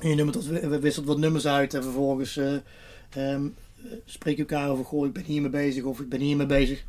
[0.00, 3.46] En je nummert we wisselt wat nummers uit en vervolgens ehm,
[3.84, 6.84] eh, spreek je elkaar over, goh, ik ben hiermee bezig of ik ben hiermee bezig.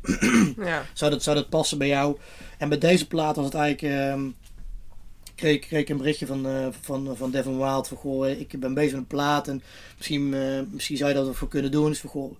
[0.56, 0.84] Ja.
[0.92, 2.16] Zou dat, zou dat passen bij jou?
[2.58, 3.94] En bij deze plaat was het eigenlijk.
[3.94, 4.28] ehm,
[5.34, 7.88] kreeg, kreeg ik een berichtje van, eh, van, van Devin Wild.
[7.88, 9.48] Van goh, ik ben bezig met een plaat.
[9.48, 9.62] En
[9.96, 11.88] misschien, eh, misschien zou je dat ervoor kunnen doen.
[11.88, 12.36] Dus, van, goh,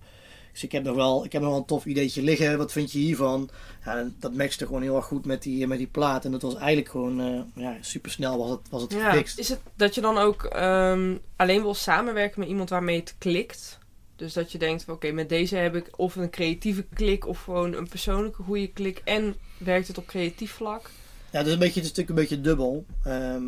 [0.53, 2.57] dus ik heb nog wel, ik heb nog wel een tof ideetje liggen.
[2.57, 3.49] Wat vind je hiervan?
[3.85, 6.25] Ja, dat matchte gewoon heel erg goed met die, met die plaat.
[6.25, 9.09] En dat was eigenlijk gewoon eh, ja, super snel was het, was het ja.
[9.09, 9.39] gefixt.
[9.39, 13.79] Is het dat je dan ook ehm, alleen wil samenwerken met iemand waarmee het klikt?
[14.15, 17.73] Dus dat je denkt, oké, met deze heb ik of een creatieve klik of gewoon
[17.73, 19.01] een persoonlijke goede klik.
[19.03, 20.89] En werkt het op creatief vlak?
[21.31, 22.85] Ja, het is, een beetje, het is natuurlijk een beetje dubbel.
[23.03, 23.43] Ehm,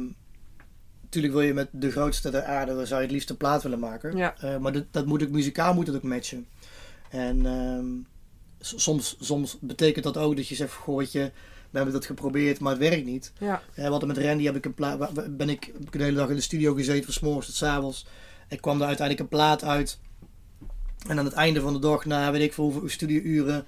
[1.02, 3.80] natuurlijk wil je met de grootste der aarde, zou je het liefst een plaat willen
[3.80, 4.18] maken.
[4.18, 4.36] Ja.
[4.38, 6.48] Eh, maar dat, dat moet ook muzikaal moet het ook matchen.
[7.16, 7.86] En ehm,
[8.60, 11.32] soms, soms betekent dat ook dat je zegt, goh, weet je,
[11.70, 13.32] we hebben dat geprobeerd, maar het werkt niet.
[13.40, 13.62] Ja.
[13.74, 16.30] Eh, want met Randy heb ik een plaat, ben ik, heb ik de hele dag
[16.30, 18.06] in de studio gezeten, van 's morgens tot 's avonds.
[18.50, 20.00] Ik kwam er uiteindelijk een plaat uit.
[21.08, 23.66] En aan het einde van de dag, na weet ik veel hoeveel studiouren,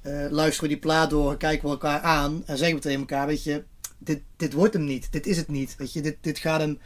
[0.00, 3.26] eh luisteren we die plaat door, kijken we elkaar aan en zeggen we tegen elkaar,
[3.26, 3.64] weet je,
[3.98, 5.76] dit, dit wordt hem niet, dit is het niet.
[5.76, 6.78] Weet je, dit, dit gaat hem,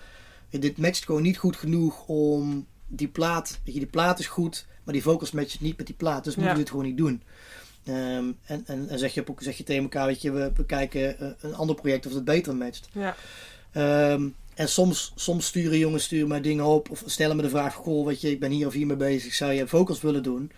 [0.50, 4.66] dit matcht gewoon niet goed genoeg om die plaat, weet je, die plaat is goed,
[4.85, 6.59] maar die vocals matchen niet met die plaat, dus moeten Ja.
[6.59, 7.23] we dit gewoon niet doen.
[7.85, 11.18] Ehm, en, en, en zeg, je, zeg je tegen elkaar, weet je, we, we kijken
[11.18, 12.88] eh, een ander project of het beter matcht.
[12.92, 13.16] Ja.
[13.73, 17.75] Ehm, en soms, soms sturen jongens sturen mij dingen op of stellen me de vraag:
[17.75, 20.51] Goh, weet je, ik ben hier of hier mee bezig, zou je vocals willen doen?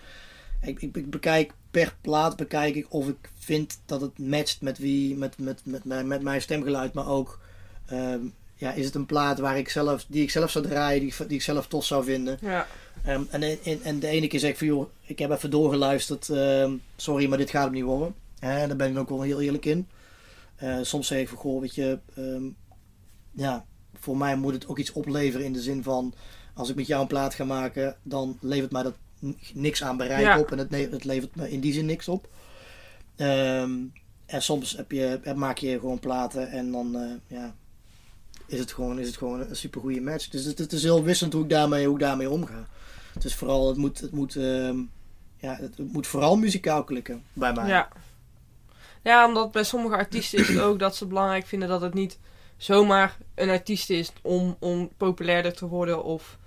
[0.63, 4.79] Ik, ik, ik bekijk per plaat bekijk ik of ik vind dat het matcht met
[4.79, 7.39] wie, met, met, met, mijn, met mijn stemgeluid, maar ook
[7.87, 8.21] ehm,
[8.55, 11.29] ja, is het een plaat waar ik zelf, die ik zelf zou draaien, die, ik-
[11.29, 12.39] die ik zelf tof zou vinden.
[12.41, 12.67] Ja.
[13.07, 16.29] Ehm, en, en, en de ene keer zeg ik van joh, ik heb even doorgeluisterd,
[16.29, 18.15] ehm, sorry, maar dit gaat hem niet worden.
[18.39, 19.89] En daar ben ik ook wel heel eerlijk in.
[20.57, 22.45] Eh, soms zeg ik van goh, weet je, ehm,
[23.33, 23.65] ja,
[23.95, 26.15] voor mij moet het ook iets opleveren in de zin van,
[26.55, 28.95] als ik met jou een plaat ga maken, dan levert mij dat
[29.55, 30.39] niks aan bereik Ja.
[30.39, 32.29] op en het, het levert me in die zin niks op.
[33.17, 37.55] En soms heb je, maak je gewoon platen en dan eh, ja,
[38.47, 40.29] is, het gewoon, is het gewoon een super goede match.
[40.29, 42.67] Dus het, het is heel wissend hoe ik daarmee, hoe ik daarmee omga.
[43.17, 44.77] Het is vooral, het moet, het moet, ehm,
[45.37, 47.69] ja, het, moet vooral muzikaal klikken bij mij.
[47.69, 47.89] Ja.
[49.03, 52.19] Ja, omdat bij sommige artiesten is het ook dat ze belangrijk vinden dat het niet
[52.57, 56.39] zomaar een artiest is om, om populairder te worden of,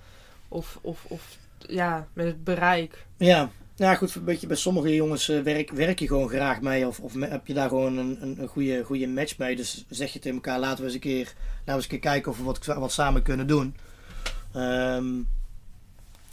[0.47, 3.05] of, of, of ja, met het bereik.
[3.17, 6.87] Ja, ja goed, een beetje bij sommige jongens eh, werk, werk je gewoon graag mee
[6.87, 9.55] of, of heb je daar gewoon een, een, een goede, goede match mee.
[9.55, 11.99] Dus zeg je tegen elkaar, laten we eens een keer, laten we eens een keer
[11.99, 13.75] kijken of we wat, wat samen kunnen doen.
[14.53, 15.21] Ehm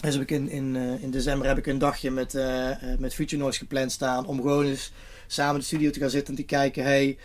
[0.07, 2.99] dus heb ik in, in, eh, in december heb ik een dagje met, eh, eh,
[2.99, 4.93] met Future Noise gepland staan om gewoon eens
[5.27, 7.19] samen in de studio te gaan zitten en te kijken, hey,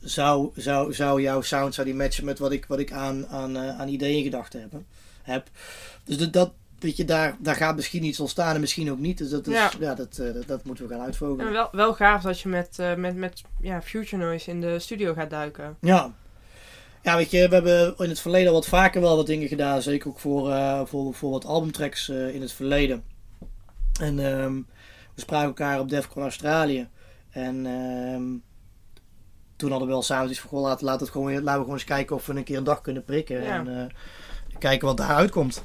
[0.00, 3.58] zou, zou, zou jouw sound zou die matchen met wat ik, wat ik aan, aan,
[3.58, 4.72] aan ideeën gedacht heb.
[5.22, 5.48] heb.
[6.04, 9.18] Dus dat, dat, weet je, daar, daar gaat misschien iets ontstaan en misschien ook niet.
[9.18, 9.70] Dus dat, is, ja.
[9.78, 9.94] Ja.
[9.94, 11.46] dat, dat, dat moeten we gaan uitvogelen.
[11.46, 15.14] En wel, wel gaaf dat je met, met, met ja, Future Noise in de studio
[15.14, 15.76] gaat duiken.
[15.80, 16.14] Ja.
[17.02, 19.82] Ja, weet je, we hebben in het verleden wat vaker wel wat dingen gedaan.
[19.82, 23.04] Zeker ook voor, eh, voor, voor wat albumtracks eh, in het verleden.
[24.00, 24.54] En ehm,
[25.14, 26.88] we spraken elkaar op Defcon Australië.
[27.30, 28.24] En ehm,
[29.56, 31.84] toen hadden we wel samen iets van, laten, laten, het gewoon, laten we gewoon eens
[31.84, 33.42] kijken of we een keer een dag kunnen prikken.
[33.42, 33.54] Ja.
[33.58, 33.86] En eh,
[34.58, 35.62] kijken wat daaruit komt.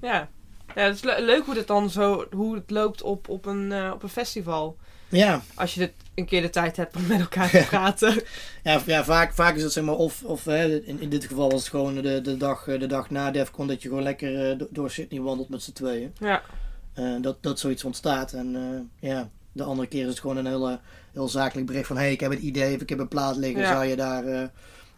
[0.00, 0.28] Ja,
[0.74, 3.92] ja het is le- leuk hoe het dan zo hoe het loopt op, op, een,
[3.92, 4.76] op een festival.
[5.12, 8.22] Ja, Als je dit een keer de tijd hebt om met elkaar te praten.
[8.62, 11.50] ja, ja vaak, vaak is het zeg maar, of, of hè, in, in dit geval
[11.50, 14.50] was het gewoon de, de, dag, eh, de dag na Defcon dat je gewoon lekker
[14.50, 16.12] eh, do- door Sydney wandelt met z'n tweeën.
[16.18, 16.42] ja,
[16.94, 18.32] Eh, dat, dat zoiets ontstaat.
[18.32, 20.80] En ja, de andere keer is het gewoon een hele,
[21.12, 21.96] heel zakelijk bericht van...
[21.96, 23.60] hé, hey, ik heb een idee of ik heb een plaat liggen.
[23.60, 23.72] Ja.
[23.72, 24.50] Zou je daar...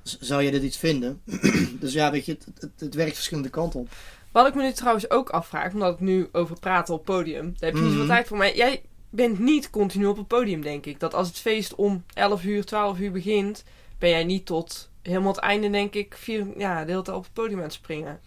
[0.03, 1.20] zou je dit iets vinden?
[1.81, 3.88] dus ja, weet je, het, het, het werkt verschillende kanten op.
[4.33, 7.55] Wat ik me nu trouwens ook afvraag, omdat ik nu over praat op podium.
[7.59, 8.14] Daar heb je niet zoveel Mhm.
[8.14, 8.37] tijd voor.
[8.37, 8.83] Maar jij
[9.14, 11.00] bent niet continu op het podium, denk ik.
[11.00, 13.64] Dat als het feest om 11 uur, 12 uur begint,
[13.98, 17.22] ben jij niet tot helemaal het einde, denk ik, vier, ja, de hele tijd op
[17.22, 18.20] het podium aan het springen.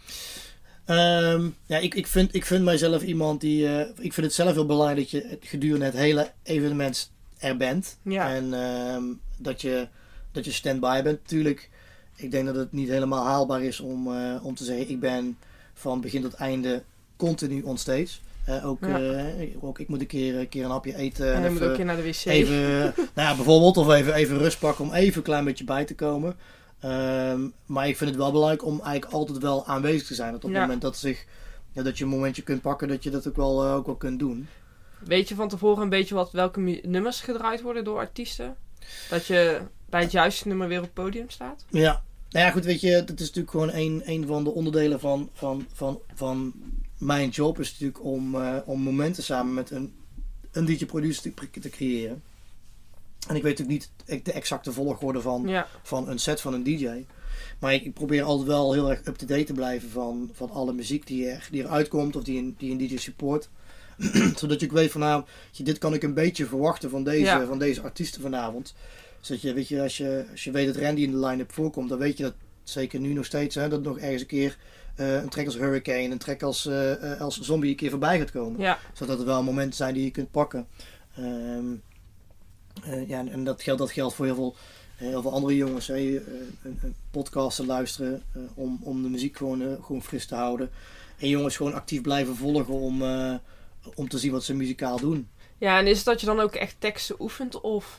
[0.86, 3.68] Ehm, ja, ik, ik, vind, ik vind mijzelf iemand die...
[3.68, 7.58] eh, ik vind het zelf heel belangrijk dat je het gedurende het hele evenement er
[7.58, 7.98] bent.
[8.02, 8.34] Ja.
[8.34, 9.04] En ehm,
[9.38, 9.88] dat je,
[10.32, 11.20] dat je stand-by bent.
[11.22, 11.70] Natuurlijk,
[12.16, 14.90] ik denk dat het niet helemaal haalbaar is om, eh, om te zeggen...
[14.90, 15.38] ik ben
[15.74, 16.84] van begin tot einde
[17.16, 18.18] continu onstage.
[18.48, 19.00] Eh, ook, Ja.
[19.00, 21.28] eh, ook ik moet een keer, een keer een hapje eten.
[21.28, 22.26] En en dan moet even- ook een keer naar de wc.
[22.26, 22.70] even,
[23.16, 25.96] nou ja, bijvoorbeeld, of even, even rust pakken om even een klein beetje bij te
[25.96, 26.36] komen.
[26.80, 30.32] Ehm, maar ik vind het wel belangrijk om eigenlijk altijd wel aanwezig te zijn.
[30.32, 30.62] Dat op het Ja.
[30.62, 31.26] moment dat, zich,
[31.72, 33.96] ja, dat je een momentje kunt pakken, dat je dat ook wel, eh, ook wel
[33.96, 34.48] kunt doen.
[35.06, 38.56] Weet je van tevoren een beetje wat, welke nummers gedraaid worden door artiesten?
[39.10, 41.66] Dat je bij het juiste nummer weer op het podium staat?
[41.70, 45.00] Ja, nou ja, goed, weet je, dat is natuurlijk gewoon een, een van de onderdelen
[45.00, 46.54] van, van, van, van
[46.98, 47.60] mijn job.
[47.60, 49.94] Is natuurlijk om, eh, om momenten samen met een,
[50.52, 52.24] een DJ-producer te, te creëren.
[53.28, 56.64] En ik weet natuurlijk niet de exacte volgorde van, Ja, van een set van een
[56.64, 57.06] DJ.
[57.60, 61.08] Maar ik, ik probeer altijd wel heel erg up-to-date te blijven van, van alle muziek
[61.08, 63.50] die er, die er uitkomt of die een, die een DJ support.
[64.36, 67.24] Zodat je ook weet van nou, je, dit kan ik een beetje verwachten van deze,
[67.24, 67.46] Ja.
[67.46, 68.74] van deze artiesten vanavond.
[69.22, 71.90] Zodat je, weet je, als je, als je weet dat Randy in de line-up voorkomt,
[71.90, 72.34] dan weet je dat
[72.64, 74.58] zeker nu nog steeds, hè, dat nog ergens een keer
[74.98, 78.32] eh, een track als Hurricane, een track als, eh, als Zombie een keer voorbij gaat
[78.32, 80.68] komen ja, zodat er wel momenten zijn die je kunt pakken.
[81.16, 81.66] Ehm,
[82.84, 84.56] eh, ja, en- dat geldt, dat geldt voor heel veel,
[84.96, 85.88] heel veel andere jongens.
[85.88, 85.96] Hè.
[85.96, 90.70] Een, een podcast te luisteren om, om de muziek gewoon, gewoon fris te houden.
[91.18, 93.02] En jongens gewoon actief blijven volgen om,
[93.96, 95.30] om te zien wat ze muzikaal doen.
[95.58, 97.96] ja, en is het dat je dan ook echt teksten oefent of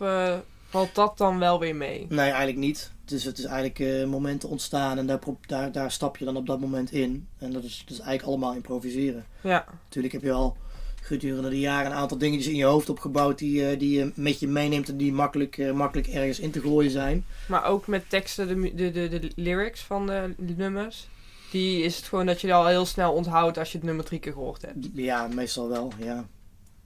[0.68, 2.06] valt dat dan wel weer mee?
[2.08, 2.90] Nee, eigenlijk niet.
[3.08, 6.46] Dus het is eigenlijk eh, momenten ontstaan en daar, daar, daar stap je dan op
[6.46, 7.28] dat moment in.
[7.38, 9.26] En dat is, dat is eigenlijk allemaal improviseren.
[9.40, 10.56] Ja, Natuurlijk heb je al
[11.02, 14.40] gedurende de jaren een aantal dingetjes in je hoofd opgebouwd die, eh, die je met
[14.40, 17.24] je meeneemt en die makkelijk, eh, makkelijk ergens in te gooien zijn.
[17.48, 21.08] maar ook met teksten, de, de, de, de lyrics van de nummers.
[21.50, 24.04] Die is het gewoon dat je die al heel snel onthoudt als je het nummer
[24.04, 24.88] drie keer gehoord hebt.
[24.92, 26.26] Ja, meestal wel, ja.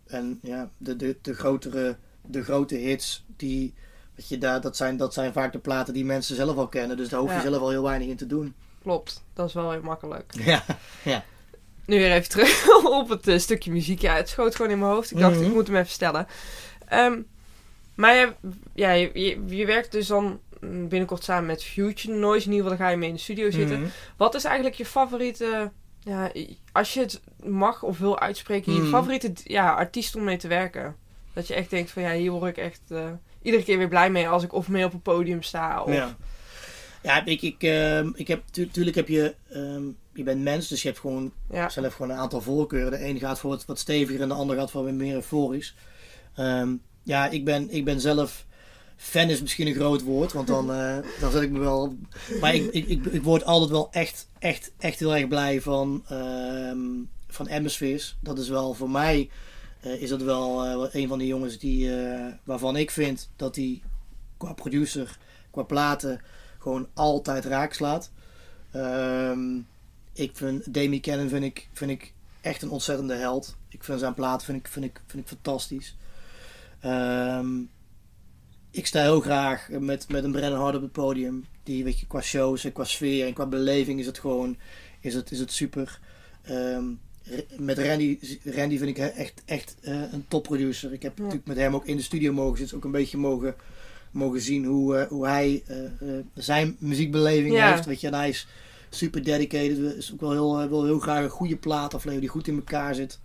[0.07, 3.75] En ja, de, de, de, grotere, de grote hits, die,
[4.15, 6.97] weet je, daar, dat, zijn, dat zijn vaak de platen die mensen zelf al kennen.
[6.97, 7.43] Dus daar hoef je Ja.
[7.43, 8.55] zelf al heel weinig in te doen.
[8.83, 10.33] Klopt, dat is wel heel makkelijk.
[11.05, 11.25] Ja,
[11.87, 12.67] Nu weer even terug
[13.01, 14.01] op het eh, stukje muziek.
[14.01, 15.11] Ja, het schoot gewoon in mijn hoofd.
[15.11, 15.45] Ik dacht, Mhm.
[15.45, 16.27] ik moet hem even stellen.
[16.89, 17.21] Ehm,
[17.95, 18.33] maar je,
[18.75, 22.47] ja, je, je, je werkt dus dan binnenkort samen met Future Noise.
[22.47, 23.81] In ieder geval, dan ga je mee in de studio zitten.
[23.81, 23.89] Mhm.
[24.17, 25.71] Wat is eigenlijk je favoriete...
[26.05, 26.33] Ja,
[26.73, 28.89] als je het mag of wil uitspreken, je Mhm.
[28.89, 30.97] favoriete ja, artiest om mee te werken?
[31.33, 33.11] Dat je echt denkt van, ja, hier word ik echt eh,
[33.43, 35.83] iedere keer weer blij mee als ik of mee op een podium sta.
[35.83, 36.17] Of, Ja.
[37.03, 39.83] Ja, ik, ik, ehm, ik heb, tu- tuurlijk heb je, ehm,
[40.15, 41.69] je bent mens, dus je hebt gewoon ja.
[41.69, 42.91] zelf gewoon een aantal voorkeuren.
[42.91, 45.75] De een gaat voor wat, wat steviger en de ander gaat voor wat meer euforisch.
[46.35, 48.47] Ehm, ja, ik ben, ik ben zelf...
[48.97, 51.97] Fan is misschien een groot woord, want dan, eh, dan zet ik me wel...
[52.41, 56.03] Maar ik, ik, ik, ik word altijd wel echt, echt, echt heel erg blij van,
[57.29, 58.17] van Atmospheres.
[58.21, 59.31] Dat is wel voor mij...
[59.83, 63.57] eh, is dat wel eh, een van de jongens die, eh, waarvan ik vind dat
[63.57, 63.83] hij
[64.37, 65.19] qua producer,
[65.51, 66.21] qua platen,
[66.59, 68.11] gewoon altijd raak slaat.
[68.71, 69.59] Ehm,
[70.13, 73.57] ik vind Demi Cannon vind ik, vind ik echt een ontzettende held.
[73.69, 75.97] Ik vind zijn plaat vind ik, vind ik, vind ik fantastisch.
[76.81, 77.61] Ehm,
[78.71, 81.47] ik sta heel graag met, met een Brennan Hart op het podium.
[81.63, 84.57] Die, weet je, qua shows en qua sfeer en qua beleving is het gewoon
[85.01, 86.01] is het, is het super.
[86.43, 86.85] Ehm,
[87.59, 90.93] met Randy, Randy vind ik echt, echt eh, een topproducer.
[90.93, 91.23] Ik heb Ja.
[91.23, 92.77] natuurlijk met hem ook in de studio mogen zitten.
[92.77, 93.55] Ook een beetje mogen,
[94.11, 95.77] mogen zien hoe, eh, hoe hij eh,
[96.35, 97.71] zijn muziekbeleving Ja.
[97.73, 97.87] heeft.
[97.87, 98.47] Weet je, en hij is
[98.91, 99.79] super dedicated.
[99.97, 102.95] Is ook wel heel, wil heel graag een goede plaat afleveren die goed in elkaar
[102.95, 103.21] zit.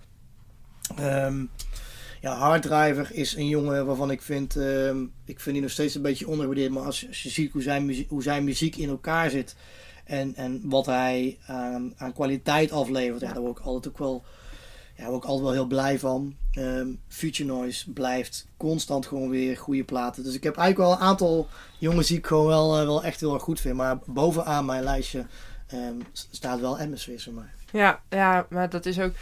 [0.96, 1.44] Ehm,
[2.22, 6.02] ja, Harddriver is een jongen waarvan ik vind, ehm, ik vind die nog steeds een
[6.02, 6.72] beetje ondergewaardeerd.
[6.72, 9.56] Maar als, als je ziet hoe zijn, muziek, hoe zijn muziek in elkaar zit
[10.08, 13.34] en, en wat hij aan, aan kwaliteit aflevert, ja.
[13.34, 14.24] daar word ik altijd ook wel,
[14.98, 16.36] ja, word ik altijd wel heel blij van.
[16.52, 20.24] Ehm, Future Noise blijft constant gewoon weer goede platen.
[20.24, 23.20] Dus ik heb eigenlijk wel een aantal jongens die ik gewoon wel, eh, wel echt
[23.20, 23.76] heel erg goed vind.
[23.76, 25.26] Maar bovenaan mijn lijstje
[25.68, 25.96] ehm,
[26.32, 27.50] staat wel Atmosphere voor mij.
[27.72, 29.14] Ja, ja, maar dat is ook.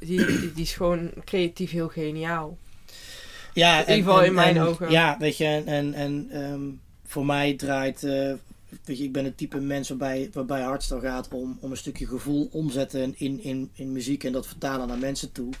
[0.00, 2.56] Die, die, die is gewoon creatief heel geniaal.
[3.54, 4.90] Ja, In ieder geval in mijn en- ogen.
[4.90, 6.60] Ja, weet je, en, en, en ehm,
[7.06, 8.32] voor mij draait, eh,
[8.84, 12.06] weet je, ik ben het type mens waarbij, waarbij hardstyle gaat om, om een stukje
[12.06, 15.52] gevoel omzetten in, in, in muziek en dat vertalen naar mensen toe.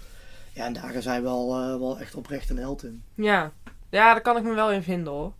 [0.52, 3.02] Ja, en daar is hij wel, eh, wel echt oprecht een held in.
[3.14, 3.52] Ja.
[3.90, 5.32] ja, daar kan ik me wel in vinden hoor.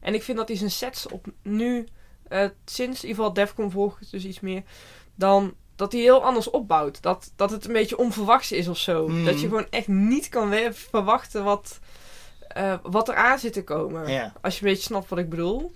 [0.00, 1.86] En ik vind dat hij zijn sets op nu,
[2.28, 4.62] eh, sinds in ieder geval Defcon volg ik dus iets meer,
[5.14, 7.02] dan dat hij heel anders opbouwt.
[7.02, 9.08] Dat, dat het een beetje onverwachts is of zo.
[9.08, 9.24] Mhm.
[9.24, 11.78] Dat je gewoon echt niet kan verwachten wat,
[12.48, 14.10] eh, wat er aan zit te komen.
[14.10, 14.32] Ja.
[14.40, 15.72] Als je een beetje snapt wat ik bedoel.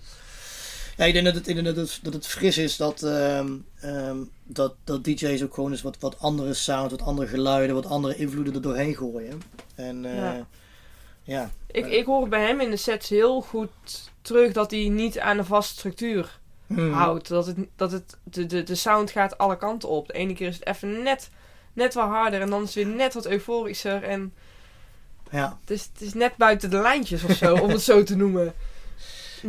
[0.97, 4.17] Ja, ik denk dat het, denk dat het, dat het fris is dat, ehm, ehm,
[4.43, 8.15] dat, dat DJ's ook gewoon eens wat, wat andere sound, wat andere geluiden, wat andere
[8.15, 9.41] invloeden er doorheen gooien.
[9.75, 10.39] En eh,
[11.23, 11.51] ja.
[11.71, 13.69] Ik, ik hoor bij hem in de sets heel goed
[14.21, 16.93] terug dat hij niet aan een vaste structuur Hmm.
[16.93, 17.27] houdt.
[17.27, 20.07] Dat, het, dat het, de, de, de sound gaat alle kanten op.
[20.07, 21.29] De ene keer is het even net,
[21.73, 24.03] net wat harder en dan is het weer net wat euforischer.
[24.03, 24.33] En
[25.31, 25.57] Ja.
[25.61, 28.53] het is, het is net buiten de lijntjes of zo, om het zo te noemen.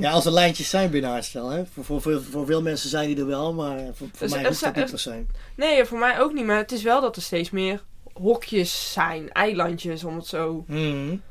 [0.00, 1.66] ja, als er lijntjes zijn binnen hardstyle, hè.
[1.66, 4.38] Voor, voor, voor, voor veel mensen zijn die er wel, maar voor, voor Dus mij
[4.40, 5.24] er hoeft dat zijn- niet per se.
[5.56, 6.44] Nee, voor mij ook niet.
[6.44, 9.32] Maar het is wel dat er steeds meer hokjes zijn.
[9.32, 11.22] Eilandjes, om het zo Hmm.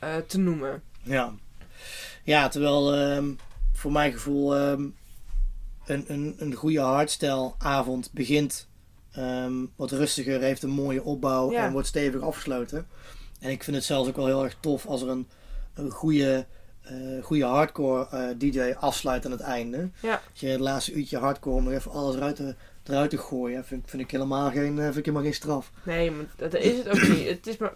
[0.00, 0.82] eh, te noemen.
[1.02, 1.32] Ja.
[2.24, 3.24] Ja, terwijl ehm,
[3.72, 4.82] voor mijn gevoel ehm,
[5.86, 8.68] een, een, een goede hardstyle avond begint
[9.12, 11.64] ehm, wat rustiger, heeft een mooie opbouw Ja.
[11.66, 12.86] en wordt stevig afgesloten.
[13.40, 15.28] En ik vind het zelfs ook wel heel erg tof als er een,
[15.74, 16.46] een goede,
[16.82, 19.90] eh, goede hardcore eh, DJ afsluit aan het einde.
[20.02, 20.20] Ja.
[20.30, 23.64] Als je het laatste uurtje hardcore om nog even alles eruit te, eruit te gooien,
[23.64, 25.70] vind, vind, ik helemaal geen, eh, vind ik helemaal geen straf.
[25.82, 27.26] Nee, maar dat is het ook niet.
[27.28, 27.72] Het, is maar,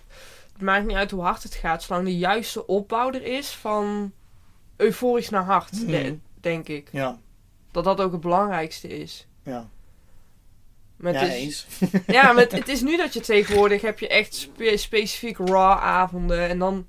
[0.53, 4.13] het maakt niet uit hoe hard het gaat, zolang de juiste opbouw er is van
[4.77, 5.87] euforisch naar hard, Mhm.
[5.87, 6.89] de- denk ik.
[6.93, 7.19] Ja,
[7.71, 9.27] Dat dat ook het belangrijkste is.
[9.43, 9.69] ja.
[10.97, 11.67] Maar ja het is, eens.
[12.07, 15.79] ja, maar het, het is nu dat je tegenwoordig heb je echt spe- specifiek raw
[15.79, 16.87] avonden en dan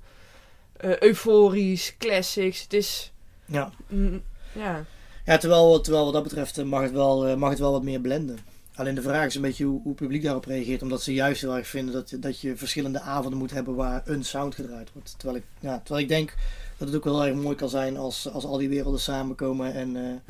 [0.78, 2.62] eh, euforisch, classics.
[2.62, 3.12] Het is,
[3.44, 3.70] ja.
[3.88, 4.84] mm, ja,
[5.24, 7.82] Ja, terwijl, terwijl wat dat betreft eh, mag het, wel, eh, mag het wel wat
[7.82, 8.38] meer blenden.
[8.74, 10.82] Alleen de vraag is een beetje hoe, hoe het publiek daarop reageert.
[10.82, 14.24] Omdat ze juist heel erg vinden dat, dat je verschillende avonden moet hebben waar een
[14.24, 15.14] sound gedraaid wordt.
[15.18, 16.34] Terwijl ik, ja, terwijl ik denk
[16.76, 19.74] dat het ook wel heel erg mooi kan zijn als, als al die werelden samenkomen
[19.74, 20.22] en,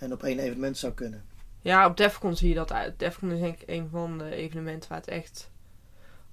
[0.00, 1.24] en op één evenement zou kunnen.
[1.62, 2.98] ja, op Defcon zie je dat uit.
[2.98, 5.50] Defcon is denk ik een van de evenementen waar het echt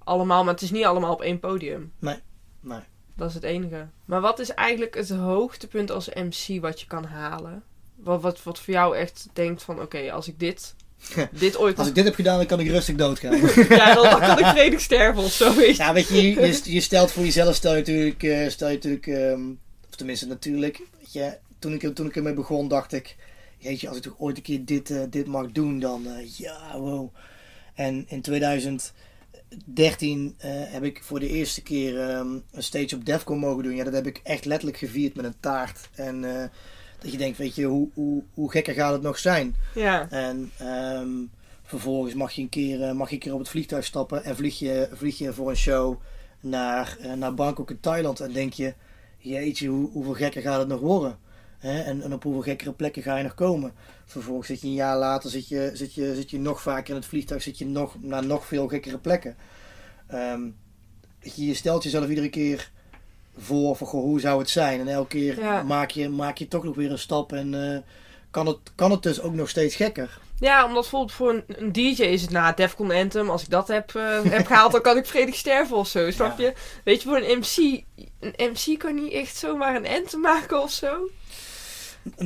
[0.04, 1.92] allemaal, maar het is niet allemaal op één podium.
[1.98, 2.18] Nee,
[2.60, 2.80] nee.
[3.16, 3.88] Dat is het enige.
[4.04, 7.62] Maar wat is eigenlijk het hoogtepunt als MC wat je kan halen?
[7.96, 10.74] Wat, wat, wat voor jou echt denkt van, oké, als ik dit,
[11.32, 11.78] dit ooit...
[11.78, 13.36] Als ik dit heb gedaan, dan kan ik rustig doodgaan.
[13.78, 15.54] ja, dan, kan ik vredig sterven of zo.
[15.54, 15.82] Weet je.
[15.82, 19.06] ja, weet je, je, je stelt voor jezelf, stel je natuurlijk, eh, stel je natuurlijk
[19.06, 19.50] ehm,
[19.88, 23.16] of tenminste natuurlijk, weet je, toen ik, toen ik ermee begon, dacht ik,
[23.58, 26.78] jeetje, als ik toch ooit een keer dit, eh, dit mag doen, dan eh, ja,
[26.78, 27.14] wow.
[27.74, 28.22] En in
[29.48, 33.74] 2013 eh, heb ik voor de eerste keer ehm, een stage op Defcon mogen doen.
[33.74, 35.88] Ja, dat heb ik echt letterlijk gevierd met een taart.
[35.94, 36.48] En eh,
[36.98, 39.56] dat je denkt, weet je, hoe, hoe, hoe gekker gaat het nog zijn?
[39.74, 41.08] Ja, En ehm,
[41.62, 44.36] vervolgens mag je, een keer, eh, mag je een keer op het vliegtuig stappen en
[44.36, 46.00] vlieg je, vlieg je voor een show
[46.40, 48.20] naar, naar Bangkok in Thailand.
[48.20, 48.74] En denk je,
[49.18, 51.18] jeetje, hoe, hoeveel gekker gaat het nog worden?
[51.64, 51.80] Hè?
[51.82, 53.72] En, en op hoeveel gekkere plekken ga je nog komen?
[54.06, 56.94] Vervolgens zit je een jaar later, zit je, zit je, zit je nog vaker in
[57.00, 59.36] het vliegtuig, zit je nog, naar nog veel gekkere plekken.
[60.06, 60.42] Ehm,
[61.20, 62.70] je, stelt jezelf iedere keer
[63.38, 64.80] voor, van, goh, hoe zou het zijn?
[64.80, 65.62] En elke keer Ja.
[65.62, 67.78] maak, je, maak je toch nog weer een stap en eh,
[68.30, 70.18] kan, het, kan het dus ook nog steeds gekker.
[70.40, 73.68] ja omdat bijvoorbeeld voor een, een DJ is het na Defcon Anthem, als ik dat
[73.68, 76.44] heb, eh, heb gehaald, dan kan ik vredig sterven of zo, snap Ja.
[76.44, 76.52] je?
[76.84, 77.82] Weet je, voor een MC,
[78.20, 81.08] een MC kan niet echt zomaar een anthem maken of zo.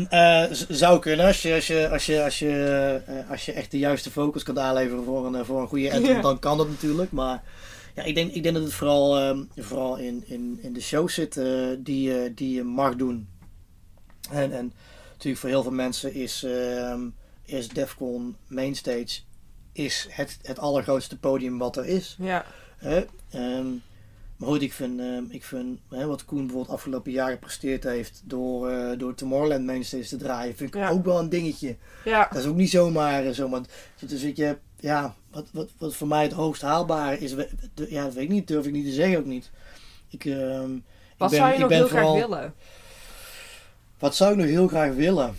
[0.08, 3.52] Eh, z- zou kunnen als je, als, je, als, je, als, je, eh, als je
[3.52, 6.20] echt de juiste focus kan aanleveren voor een, eh, voor een goede Ja.
[6.20, 7.12] dan kan dat natuurlijk.
[7.12, 7.42] Maar
[7.94, 11.08] ja, ik, denk, ik denk dat het vooral, ehm, vooral in, in, in de show
[11.08, 11.40] zit
[11.78, 13.28] die, je- die je mag doen.
[14.30, 14.72] En, en
[15.12, 17.00] natuurlijk voor heel veel mensen is, ehm
[17.44, 19.20] is Defcon Mainstage
[19.72, 22.16] is het, het allergrootste podium wat er is.
[22.20, 22.44] Ja,
[22.76, 23.04] Hè?
[24.38, 28.22] Maar goed, ik vind, ehm, ik vind hè, wat Koen bijvoorbeeld afgelopen jaar gepresteerd heeft
[28.24, 30.90] door, eh, door Tomorrowland Mainstays te draaien, vind ik Ja.
[30.90, 31.76] ook wel een dingetje.
[32.04, 33.60] Ja, Dat is ook niet zomaar, eh, zomaar.
[34.06, 37.34] Dus ik heb, ja, wat, wat, wat voor mij het hoogst haalbare is,
[37.88, 39.50] ja, dat weet ik niet, durf ik niet te zeggen ook niet.
[40.08, 40.70] Ik, ehm,
[41.16, 42.54] wat ik ben, zou je ik nog ben heel vooral, graag willen?
[43.98, 45.34] Wat zou ik nog heel graag willen?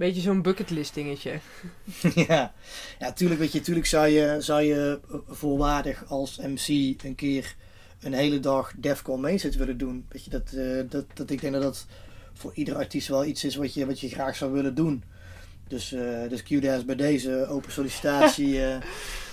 [0.00, 1.38] Beetje zo'n bucketlist dingetje.
[2.28, 2.52] ja,
[2.98, 6.68] ja, tuurlijk, weet je, tuurlijk zou je, zou je eh, volwaardig als MC
[7.04, 7.54] een keer
[8.00, 10.06] een hele dag Defcon Mainstage willen doen.
[10.08, 11.86] Weet je, dat, eh, dat, dat ik denk dat dat
[12.32, 15.02] voor ieder artiest wel iets is wat je, wat je graag zou willen doen.
[15.68, 18.74] Dus, eh dus QDS bij deze open sollicitatie eh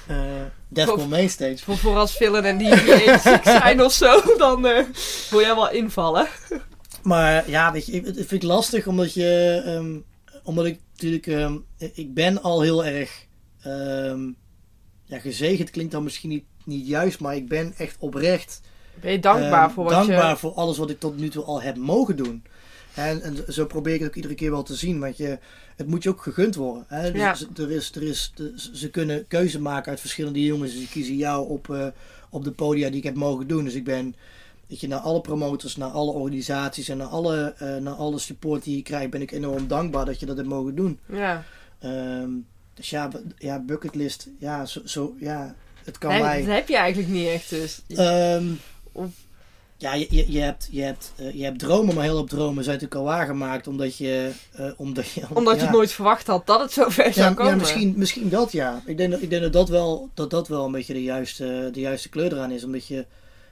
[0.08, 1.58] eh Defcon Mainstage.
[1.58, 2.78] Voor, voor als Villen en die
[3.20, 4.62] ziek zijn of zo, dan
[5.30, 6.28] wil jij wel invallen.
[7.04, 9.96] Maar ja, weet je, het vind ik lastig omdat je, ehm,
[10.48, 11.58] omdat ik natuurlijk, ehm,
[11.94, 13.26] ik ben al heel erg,
[13.62, 14.32] ehm,
[15.06, 18.62] ja, gezegend klinkt dan misschien niet, niet juist, maar ik ben echt oprecht
[19.02, 20.38] Ben je dankbaar ehm, voor wat dankbaar je...
[20.38, 22.44] voor alles wat ik tot nu toe al heb mogen doen.
[22.94, 25.40] En, en zo probeer ik het ook iedere keer wel te zien, want je,
[25.76, 26.86] het moet je ook gegund worden.
[26.88, 27.12] Hè?
[27.12, 27.36] Dus Ja.
[27.56, 28.34] er is, er is,
[28.74, 30.72] ze kunnen keuze maken uit verschillende jongens.
[30.72, 31.88] Dus ze kiezen jou op, eh,
[32.30, 33.64] op de podia die ik heb mogen doen.
[33.64, 34.16] Dus ik ben
[34.68, 38.64] weet je, naar alle promotors, naar alle organisaties en naar alle, eh, naar alle support
[38.64, 41.00] die je krijgt, ben ik enorm dankbaar dat je dat hebt mogen doen.
[41.06, 41.44] Ja,
[41.80, 42.30] Ehm,
[42.74, 46.40] dus ja, ja, bucketlist, ja, zo, zo, ja, het kan Nee, mij.
[46.46, 47.82] dat heb je eigenlijk niet echt dus.
[47.88, 48.46] Ehm,
[48.92, 49.26] Of-
[49.78, 52.64] ja, je, je, je, hebt, je, hebt, eh, je hebt dromen, maar heel op dromen
[52.64, 53.68] zijn natuurlijk al waargemaakt.
[53.68, 54.32] Omdat je...
[54.52, 57.52] eh, omdat je, Omdat je het nooit verwacht had dat het zo ver zou komen.
[57.52, 58.82] ja misschien, misschien dat ja.
[58.86, 61.70] Ik denk dat ik denk dat, dat, wel, dat dat wel een beetje de juiste,
[61.74, 62.64] de juiste kleur eraan is.
[62.64, 63.06] Omdat je...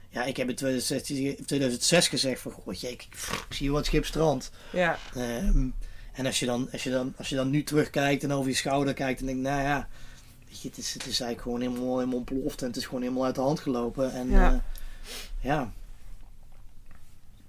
[0.08, 2.52] Ja, ik heb in 2016, 2006 gezegd van...
[2.52, 3.08] Goh, ik,
[3.48, 4.50] zie wat schip strand.
[4.72, 5.68] Ja, Ehm,
[6.12, 8.56] en als je, dan, als, je dan, als je dan nu terugkijkt en over je
[8.56, 9.42] schouder kijkt en denkt...
[9.42, 9.88] Nou ja,
[10.48, 12.60] weet je, het, is, het is eigenlijk gewoon helemaal, helemaal ontploft.
[12.60, 14.12] En het is gewoon helemaal uit de hand gelopen.
[14.12, 14.50] En Ja.
[14.50, 14.62] ja,
[15.40, 15.72] ja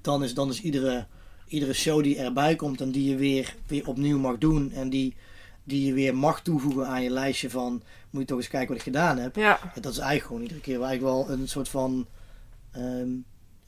[0.02, 1.06] dan is, dan is iedere,
[1.48, 4.72] iedere show die erbij komt en die je weer, weer opnieuw mag doen...
[4.72, 5.16] En die,
[5.64, 7.82] die je weer mag toevoegen aan je lijstje van...
[8.10, 9.36] Moet je toch eens kijken wat ik gedaan heb.
[9.36, 12.08] ja, Ja, dat is eigenlijk gewoon iedere keer eigenlijk wel een soort van...
[12.78, 13.10] ehm,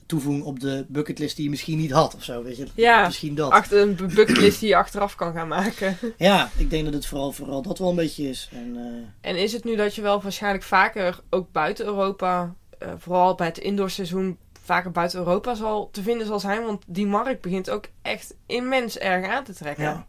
[0.09, 2.43] toevoeging op de bucketlist die je misschien niet had of zo.
[2.43, 2.67] Weet je?
[2.75, 3.05] ja.
[3.05, 3.51] Misschien dat.
[3.51, 5.97] Achter een bucketlist die je achteraf kan gaan maken.
[6.17, 8.49] Ja, ik denk dat het vooral, vooral dat wel een beetje is.
[8.51, 12.91] En, eh, En is het nu dat je wel waarschijnlijk vaker, ook buiten Europa, eh,
[12.97, 16.63] vooral bij het indoorseizoen, vaker buiten Europa zal te vinden zal zijn?
[16.63, 19.83] Want die markt begint ook echt immens erg aan te trekken.
[19.83, 20.07] ja.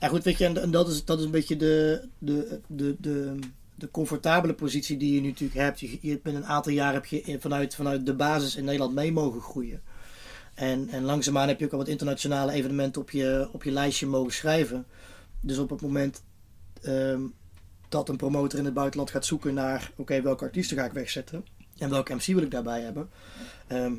[0.00, 2.96] ja, goed, weet je, en, en dat, is, dat is een beetje de, de, de,
[2.98, 3.38] de,
[3.80, 5.80] de comfortabele positie die je nu natuurlijk hebt.
[5.80, 9.12] Je, je bent een aantal jaar heb je vanuit, vanuit de basis in Nederland mee
[9.12, 9.82] mogen groeien.
[10.54, 14.06] En, en langzaamaan heb je ook al wat internationale evenementen op je, op je lijstje
[14.06, 14.86] mogen schrijven.
[15.40, 16.22] Dus op het moment
[16.82, 17.20] ehm,
[17.88, 19.90] dat een promotor in het buitenland gaat zoeken naar...
[19.96, 21.44] oké, welke artiesten ga ik wegzetten?
[21.78, 23.10] En welke MC wil ik daarbij hebben?
[23.66, 23.92] ehm,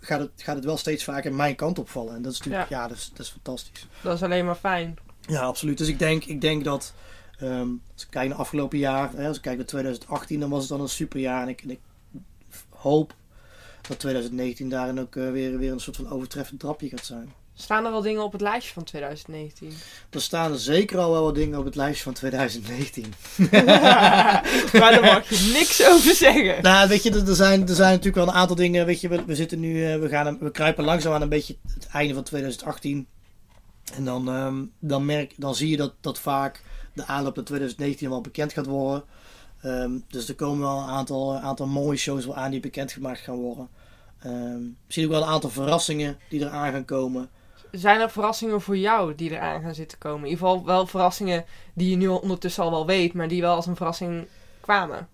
[0.00, 2.14] gaat, het, gaat het wel steeds vaker mijn kant opvallen.
[2.14, 2.68] En dat is natuurlijk...
[2.68, 3.86] Ja, dat, is, dat is fantastisch.
[4.02, 4.96] Dat is alleen maar fijn.
[5.26, 5.78] Ja, absoluut.
[5.78, 6.94] Dus ik denk, ik denk dat...
[7.40, 9.12] ehm, als ik kijk naar afgelopen jaar...
[9.14, 11.42] Hè, als ik kijk naar 2018, dan was het dan een superjaar.
[11.42, 11.80] En ik, en ik
[12.68, 13.14] hoop
[13.88, 17.32] dat 2019 daarin ook eh, weer, weer een soort van overtreffend trapje gaat zijn.
[17.54, 19.72] Staan er wel dingen op het lijstje van 2019?
[20.10, 23.04] Er staan er zeker al wel wat dingen op het lijstje van 2019.
[24.72, 26.62] maar daar mag je niks over zeggen.
[26.62, 28.86] Nou, weet je, er er zijn, er zijn natuurlijk wel een aantal dingen.
[28.86, 31.56] Weet je, we, we zitten nu, eh, we, gaan, we kruipen langzaam aan een beetje
[31.74, 33.06] het einde van 2018.
[33.96, 36.62] En dan, ehm, dan, merk, dan zie je dat, dat vaak
[36.92, 39.04] de aanloop naar 2019 wel bekend gaat worden.
[39.62, 43.36] Ehm, dus er komen wel een aantal, aantal mooie shows wel aan die bekendgemaakt gaan
[43.36, 43.68] worden.
[44.22, 47.28] Ehm misschien ook wel een aantal verrassingen die eraan gaan komen.
[47.70, 50.18] Zijn er verrassingen voor jou die eraan gaan zitten komen?
[50.18, 53.54] In ieder geval wel verrassingen die je nu ondertussen al wel weet, maar die wel
[53.54, 54.26] als een verrassing
[54.60, 55.08] kwamen.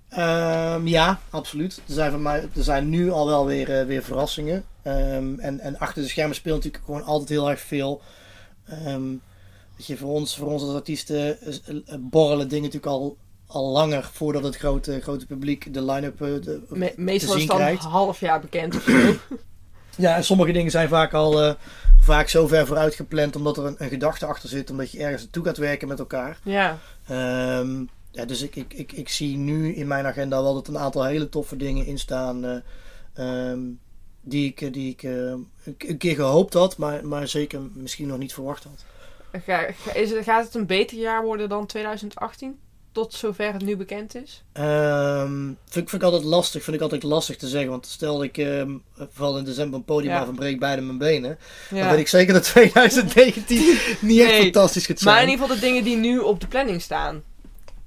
[0.85, 1.77] Ja, absoluut.
[1.87, 4.65] Er zijn, van mij, er zijn nu al wel weer, eh, weer verrassingen.
[4.83, 8.03] En, en achter de schermen speelt natuurlijk gewoon altijd heel erg veel.
[8.69, 9.09] Ehm,
[9.77, 13.71] weet je, voor, ons, voor ons als artiesten eh, eh, borrelen dingen natuurlijk al, al
[13.73, 17.49] langer voordat het grote, grote publiek de line-up eh, de- Me- te meestal is zien
[17.49, 17.85] het dan krijgt.
[17.85, 19.13] een half jaar bekend of zo.
[19.99, 21.55] Ja, en sommige dingen zijn vaak al eh,
[22.01, 25.23] vaak zo ver vooruit gepland omdat er een, een gedachte achter zit, omdat je ergens
[25.23, 26.39] naartoe gaat werken met elkaar.
[26.45, 30.69] ja, Ehm, ja, dus ik, ik, ik, ik zie nu in mijn agenda wel dat
[30.69, 32.45] een aantal hele toffe dingen in staan.
[32.45, 32.57] eh,
[33.15, 33.61] ehm,
[34.29, 35.49] die ik, die ik eh, een,
[35.79, 38.85] een keer gehoopt had, maar, maar zeker misschien nog niet verwacht had.
[39.47, 42.59] Ga- is het, gaat het een beter jaar worden dan 2018?
[42.93, 44.45] Tot zover het nu bekend is?
[44.53, 47.71] Ehm, vind, ik- vind ik altijd lastig, vind ik altijd lastig te zeggen.
[47.71, 48.71] Want stel ik ehm
[49.13, 50.21] val in december een podium Ja.
[50.21, 51.39] af en breek beide mijn benen.
[51.71, 55.15] Dan weet ik zeker dat 2019 niet echt fantastisch gaat zijn.
[55.15, 57.23] Maar in ieder geval de dingen die nu op de planning staan.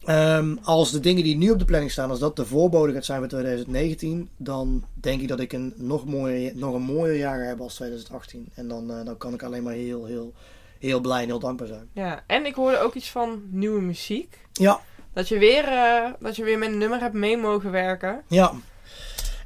[0.09, 3.05] Ehm, als de dingen die nu op de planning staan, als dat de voorbode gaat
[3.05, 7.47] zijn voor 2019, dan denk ik dat ik een nog mooier, nog een mooier jaar
[7.47, 8.49] heb als 2018.
[8.53, 10.33] En dan, eh, dan kan ik alleen maar heel, heel,
[10.79, 11.89] heel blij en heel dankbaar zijn.
[11.93, 14.37] Ja, en ik hoorde ook iets van nieuwe muziek.
[14.53, 14.79] Ja,
[15.13, 18.23] Dat je weer, eh, dat je weer met een nummer hebt mee mogen werken.
[18.27, 18.53] ja.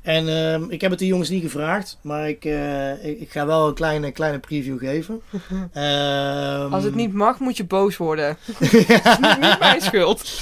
[0.03, 3.45] En ehm, ik heb het die jongens niet gevraagd, maar ik, eh, ik, ik ga
[3.45, 5.21] wel een kleine, kleine preview geven.
[5.73, 8.37] Ehm, Als het niet mag, moet je boos worden.
[8.59, 10.41] Dat is niet, niet mijn schuld.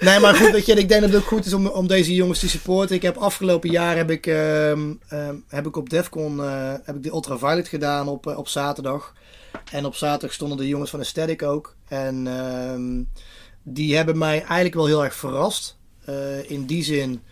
[0.00, 2.14] Nee, maar goed, weet je, ik denk dat het ook goed is om, om deze
[2.14, 2.96] jongens te supporten.
[2.96, 4.92] Ik heb afgelopen jaar heb ik, ehm,
[5.48, 9.14] heb ik op Defcon eh, heb ik de Ultraviolet gedaan op, eh, op zaterdag.
[9.72, 11.76] En op zaterdag stonden de jongens van Aesthetic ook.
[11.88, 12.28] En
[13.62, 15.76] die hebben mij eigenlijk wel heel erg verrast.
[16.46, 17.22] In die zin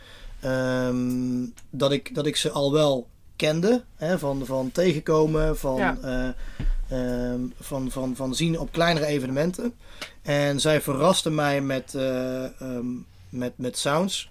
[0.40, 3.06] ehm, dat, ik, dat ik ze al wel
[3.36, 3.84] kende.
[3.96, 5.98] Hè, van, van tegenkomen, van, Ja.
[6.02, 6.28] eh,
[7.32, 9.74] ehm, van, van, van zien op kleinere evenementen.
[10.22, 12.86] En zij verraste mij met, eh, ehm,
[13.28, 14.30] met, met sounds.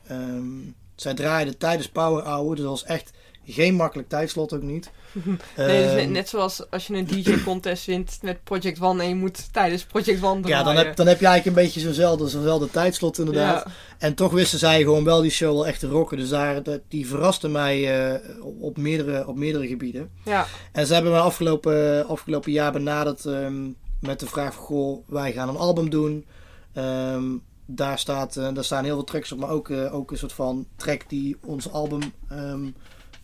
[0.95, 3.11] Zij draaide tijdens Power Hour, dus dat was echt
[3.45, 4.91] geen makkelijk tijdslot ook niet.
[5.57, 9.09] Nee, dus net, Ehm, net zoals als je een DJ-contest wint met Project One en
[9.09, 10.57] je moet tijdens Project One draaien.
[10.57, 13.63] ja, dan heb, dan heb je eigenlijk een beetje zo'nzelfde, zo'nzelfde tijdslot inderdaad.
[13.65, 13.71] Ja.
[13.97, 16.17] En toch wisten zij gewoon wel die show wel echt te rocken.
[16.17, 18.29] Dus daar, die verraste mij eh,
[18.59, 20.09] op, meerdere, op meerdere gebieden.
[20.25, 23.63] Ja, En ze hebben me afgelopen, afgelopen jaar benaderd ehm,
[23.99, 24.63] met de vraag van...
[24.63, 26.25] Goh, wij gaan een album doen.
[26.73, 27.23] Ehm,
[27.65, 30.33] daar, staat, eh, daar staan heel veel tracks op, maar ook, eh, ook een soort
[30.33, 32.01] van track die ons album...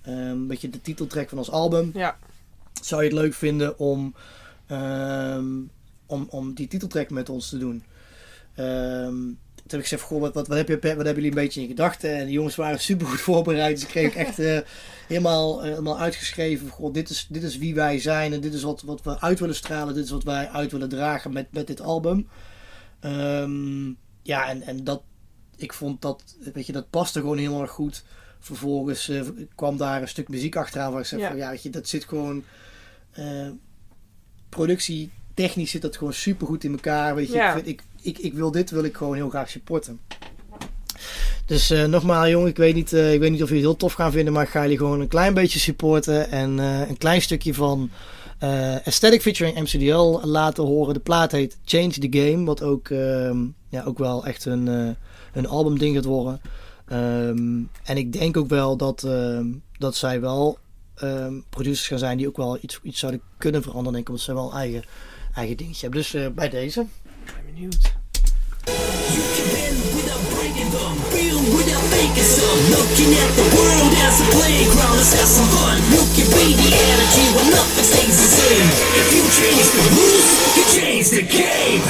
[0.01, 1.91] een beetje de titeltrack van ons album.
[1.93, 2.17] ja.
[2.81, 4.15] Zou je het leuk vinden om,
[4.67, 5.45] ehm,
[6.05, 7.83] om, om die titeltrack met ons te doen?
[8.55, 11.43] Ehm, toen heb ik gezegd, goh, wat, wat, wat, heb je, wat hebben jullie een
[11.43, 12.15] beetje in gedachten?
[12.15, 13.75] En de jongens waren super goed voorbereid.
[13.75, 14.59] Dus ik kreeg echt eh,
[15.07, 16.69] helemaal, eh, helemaal uitgeschreven.
[16.69, 19.39] Goh, dit, is, dit is wie wij zijn en dit is wat, wat we uit
[19.39, 19.93] willen stralen.
[19.93, 22.27] Dit is wat wij uit willen dragen met, met dit album.
[22.99, 23.87] Ehm,
[24.21, 25.03] ja, en, en dat,
[25.55, 26.23] ik vond dat,
[26.53, 28.03] weet je, dat paste gewoon heel erg goed.
[28.43, 29.21] Vervolgens eh,
[29.55, 31.27] kwam daar een stuk muziek achteraan waar ik zei Ja.
[31.27, 32.43] van ja, weet je, dat zit gewoon
[33.11, 33.47] eh
[34.49, 37.15] productie technisch zit dat gewoon super goed in elkaar.
[37.15, 37.47] Weet je, Ja.
[37.47, 39.99] ik, vind, ik, ik, ik wil dit wil ik gewoon heel graag supporten.
[41.45, 43.93] Dus eh nogmaals, jongen, ik weet, niet, ik weet niet of jullie het heel tof
[43.93, 47.53] gaan vinden, maar ik ga jullie gewoon een klein beetje supporten en een klein stukje
[47.53, 47.89] van
[48.83, 50.93] Aesthetic featuring MCDL laten horen.
[50.93, 53.37] De plaat heet Change the Game, wat ook, ehm,
[53.69, 54.67] ja, ook wel echt een,
[55.33, 56.41] een albumding gaat worden.
[56.91, 60.57] Ehm, en ik denk ook wel dat, ehm, dat zij wel
[60.95, 64.25] ehm, producers gaan zijn die ook wel iets, iets zouden kunnen veranderen, denk ik, omdat
[64.25, 64.83] ze wel eigen,
[65.33, 65.99] eigen dingetje hebben.
[65.99, 66.81] Dus eh, bij deze.
[67.25, 67.93] Ik ben benieuwd.
[70.71, 72.59] Them, feel without making some.
[72.71, 75.75] Looking at the world as a playground, let's have some fun.
[75.91, 78.71] You can be the energy when nothing stays the same.
[78.95, 81.81] If you change the rules, you change the game.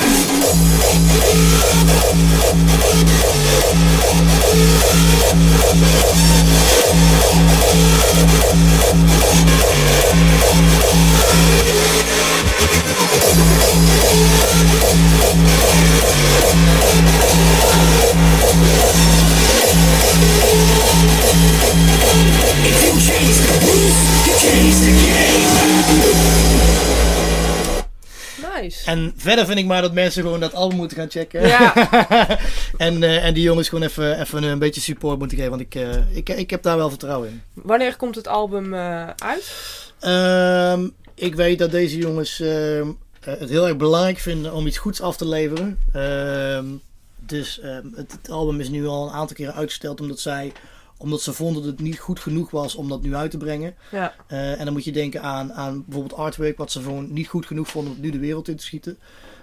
[18.43, 18.70] If you
[28.86, 31.47] En verder vind ik maar dat mensen gewoon dat album moeten gaan checken.
[31.47, 31.74] Ja.
[32.78, 35.51] en, eh, en die jongens gewoon even, even een beetje support moeten geven.
[35.51, 37.41] Want ik, eh, ik, ik heb daar wel vertrouwen in.
[37.53, 39.53] Wanneer komt het album eh, uit?
[39.99, 42.88] Ehm, ik weet dat deze jongens ehm,
[43.22, 45.78] eh, het heel erg belangrijk vinden om iets goeds af te leveren.
[45.93, 46.65] Ehm,
[47.26, 50.51] dus ehm, het, het album is nu al een aantal keren uitgesteld omdat zij
[50.97, 53.76] omdat ze vonden dat het niet goed genoeg was om dat nu uit te brengen.
[53.91, 54.13] Ja.
[54.28, 57.45] Eh, en dan moet je denken aan, aan bijvoorbeeld artwork, wat ze gewoon niet goed
[57.45, 58.97] genoeg vonden om nu de wereld in te schieten.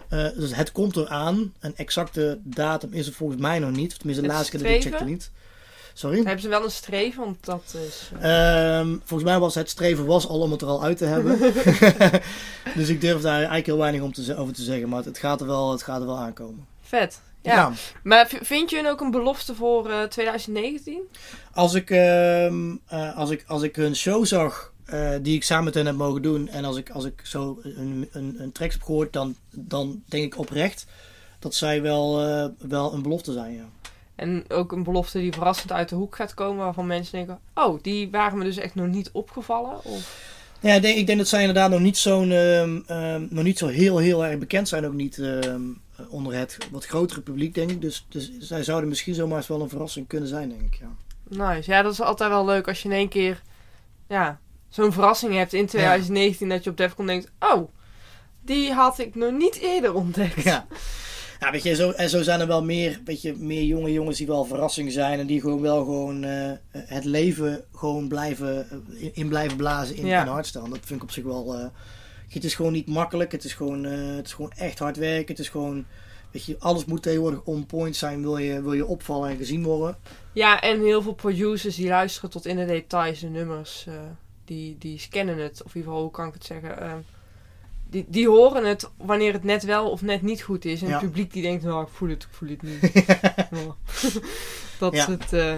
[0.09, 1.53] Eh, dus het komt eraan.
[1.61, 3.99] Een exacte datum is er volgens mij nog niet.
[3.99, 5.31] Tenminste, de laatste keer dat ik checkte niet.
[5.95, 6.17] Sorry?
[6.17, 7.25] Hebben ze wel een streven?
[7.25, 8.11] Want dat is...
[8.21, 11.05] eh, Ehm, volgens mij was het streven was al om het er al uit te
[11.05, 11.39] hebben.
[12.81, 14.89] dus ik durf daar eigenlijk heel weinig om te, over te zeggen.
[14.89, 16.67] Maar het gaat er wel, het gaat er wel aankomen.
[16.83, 17.21] vet.
[17.43, 17.73] Ja.
[18.03, 21.01] Maar vind je hun ook een belofte voor eh, 2019?
[21.53, 25.75] Als, ik, eh, als, ik, als ik hun show zag eh, die ik samen met
[25.75, 26.49] hen heb mogen doen.
[26.49, 29.13] En als ik, als ik zo een, een, een tracks heb gehoord.
[29.13, 30.87] Dan, dan denk ik oprecht
[31.39, 32.17] dat zij wel,
[32.59, 33.55] wel een belofte zijn.
[33.55, 33.69] Ja.
[34.15, 36.65] En ook een belofte die verrassend uit de hoek gaat komen.
[36.65, 39.85] Waarvan mensen denken, oh, die waren me dus echt nog niet opgevallen.
[39.85, 40.37] Of...
[40.61, 43.59] Ja, ik denk, ik denk dat zij inderdaad nog niet, zo'n, ehm, ehm, nog niet
[43.59, 44.87] zo heel, heel erg bekend zijn.
[44.87, 45.63] Ook niet ehm,
[46.09, 47.81] onder het wat grotere publiek, denk ik.
[47.81, 50.81] Dus, dus zij zouden misschien zomaar eens wel een verrassing kunnen zijn, denk ik.
[50.81, 50.89] Ja.
[51.29, 51.71] Nice.
[51.71, 53.43] Ja, dat is altijd wel leuk als je in één keer
[54.09, 56.49] ja, zo'n verrassing hebt in 2019.
[56.49, 57.69] Dat je op Defcon denkt, oh,
[58.41, 60.43] die had ik nog niet eerder ontdekt.
[60.43, 60.67] ja.
[61.41, 64.19] Ja, weet je, zo, en zo zijn er wel meer, weet je, meer jonge jongens
[64.19, 65.19] die wel verrassing zijn.
[65.19, 69.97] En die gewoon wel gewoon eh, het leven gewoon blijven, eh, in, in blijven blazen
[69.97, 70.21] in, Ja.
[70.23, 70.69] in hardstyle.
[70.69, 71.55] Dat vind ik op zich wel...
[71.55, 71.67] eh,
[72.29, 73.33] het is gewoon niet makkelijk.
[73.33, 75.29] Het is gewoon, het is gewoon echt hard werken.
[75.29, 75.85] Het is gewoon...
[76.31, 78.21] Weet je, alles moet tegenwoordig on point zijn.
[78.23, 79.97] Wil je, wil je opvallen en gezien worden.
[80.33, 83.87] Ja, en heel veel producers die luisteren tot in de details de nummers.
[84.45, 87.05] die, die scannen het, of in ieder geval, hoe kan ik het zeggen?
[87.89, 90.83] Eh, die, die horen het wanneer het net wel of net niet goed is.
[90.83, 90.93] En Ja.
[90.99, 92.81] het publiek die denkt, nou, ik voel het, ik voel het niet.
[94.79, 95.01] Dat Ja.
[95.01, 95.33] is het...
[95.33, 95.55] eh,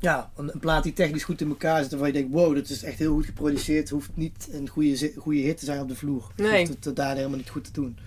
[0.00, 1.90] Ja, een, plaat die technisch goed in elkaar zit.
[1.90, 3.90] Waarvan je denkt, wow, dat is echt heel goed geproduceerd.
[3.90, 6.30] Hoeft niet een goede, goede hit te zijn op de vloer.
[6.36, 6.58] Nee.
[6.58, 7.98] Hoeft het, het daar helemaal niet goed te doen.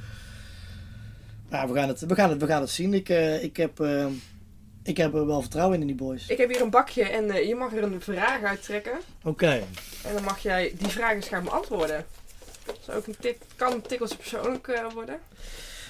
[1.50, 2.94] Nou, we gaan het, we gaan het, we gaan het zien.
[2.94, 4.06] Ik, eh, ik, heb, eh,
[4.84, 6.28] ik heb er wel vertrouwen in, in die boys.
[6.28, 8.98] ik heb hier een bakje en eh, je mag er een vraag uittrekken.
[9.24, 9.64] Oké.
[10.04, 12.06] En dan mag jij die vraag eens gaan beantwoorden.
[12.66, 13.82] Is ook een tik, kan een
[14.18, 15.20] persoonlijk eh, worden.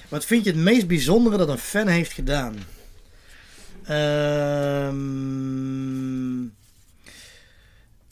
[0.10, 2.56] Wat vind je het meest bijzondere dat een fan heeft gedaan?
[3.84, 5.14] Ehm,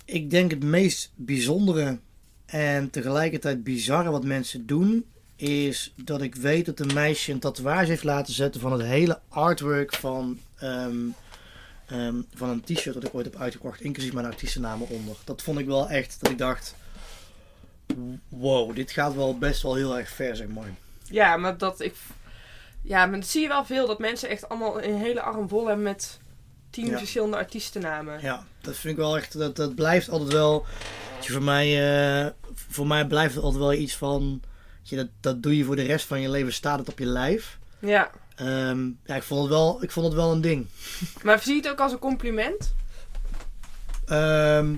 [0.06, 2.00] ik denk het meest bijzondere
[2.46, 5.06] en tegelijkertijd bizarre wat mensen doen,
[5.36, 9.20] is dat ik weet dat een meisje een tatoeage heeft laten zetten van het hele
[9.28, 10.98] artwork van, ehm,
[11.88, 15.16] ehm, van een t-shirt dat ik ooit heb uitgekocht, inclusief mijn artiestennamen onder.
[15.24, 16.76] Dat vond ik wel echt, dat ik dacht,
[18.28, 20.70] wow, dit gaat wel best wel heel erg ver, zeg maar.
[21.10, 21.96] Ja, maar dat ik.
[22.82, 25.66] Ja, maar dat zie je wel veel dat mensen echt allemaal een hele arm vol
[25.68, 26.20] hebben met
[26.70, 26.98] tien Ja.
[26.98, 28.22] verschillende artiestennamen.
[28.22, 29.38] Ja, dat vind ik wel echt.
[29.38, 30.66] Dat, dat blijft altijd wel.
[31.22, 31.68] je, Voor mij,
[32.26, 34.42] eh, voor mij blijft het altijd wel iets van.
[34.82, 37.06] je, dat, dat doe je voor de rest van je leven, staat het op je
[37.06, 37.58] lijf.
[37.80, 38.12] Ja.
[38.36, 40.68] Ehm, ja, ik vond, het wel, ik vond het wel een ding.
[41.24, 42.74] Maar zie je het ook als een compliment?
[44.06, 44.76] Ehm,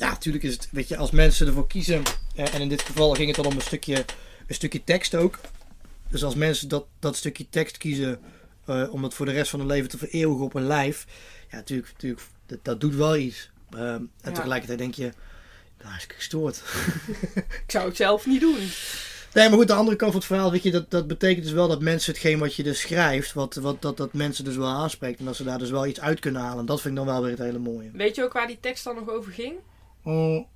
[0.00, 0.68] ja, natuurlijk is het.
[0.70, 2.02] Weet je, als mensen ervoor kiezen.
[2.34, 4.04] eh, en in dit geval ging het dan om een stukje,
[4.46, 5.38] een stukje tekst ook.
[6.08, 8.20] Dus als mensen dat, dat stukje tekst kiezen.
[8.64, 11.06] eh, om het voor de rest van hun leven te vereeuwigen op hun lijf.
[11.50, 13.50] Ja, natuurlijk, natuurlijk dat, dat doet wel iets.
[13.70, 14.30] Ehm, en Ja.
[14.32, 15.12] tegelijkertijd denk je.
[15.82, 16.62] Nou, is gestoord.
[17.64, 18.56] Ik zou het zelf niet doen.
[19.34, 21.52] Nee, maar goed, de andere kant van het verhaal, weet je, dat, dat betekent dus
[21.52, 24.66] wel dat mensen hetgeen wat je dus schrijft, wat, wat, dat, dat mensen dus wel
[24.68, 25.18] aanspreekt.
[25.18, 26.66] En dat ze daar dus wel iets uit kunnen halen.
[26.66, 27.90] Dat vind ik dan wel weer het hele mooie.
[27.92, 29.54] Weet je ook waar die tekst dan nog over ging?
[30.02, 30.46] Oh.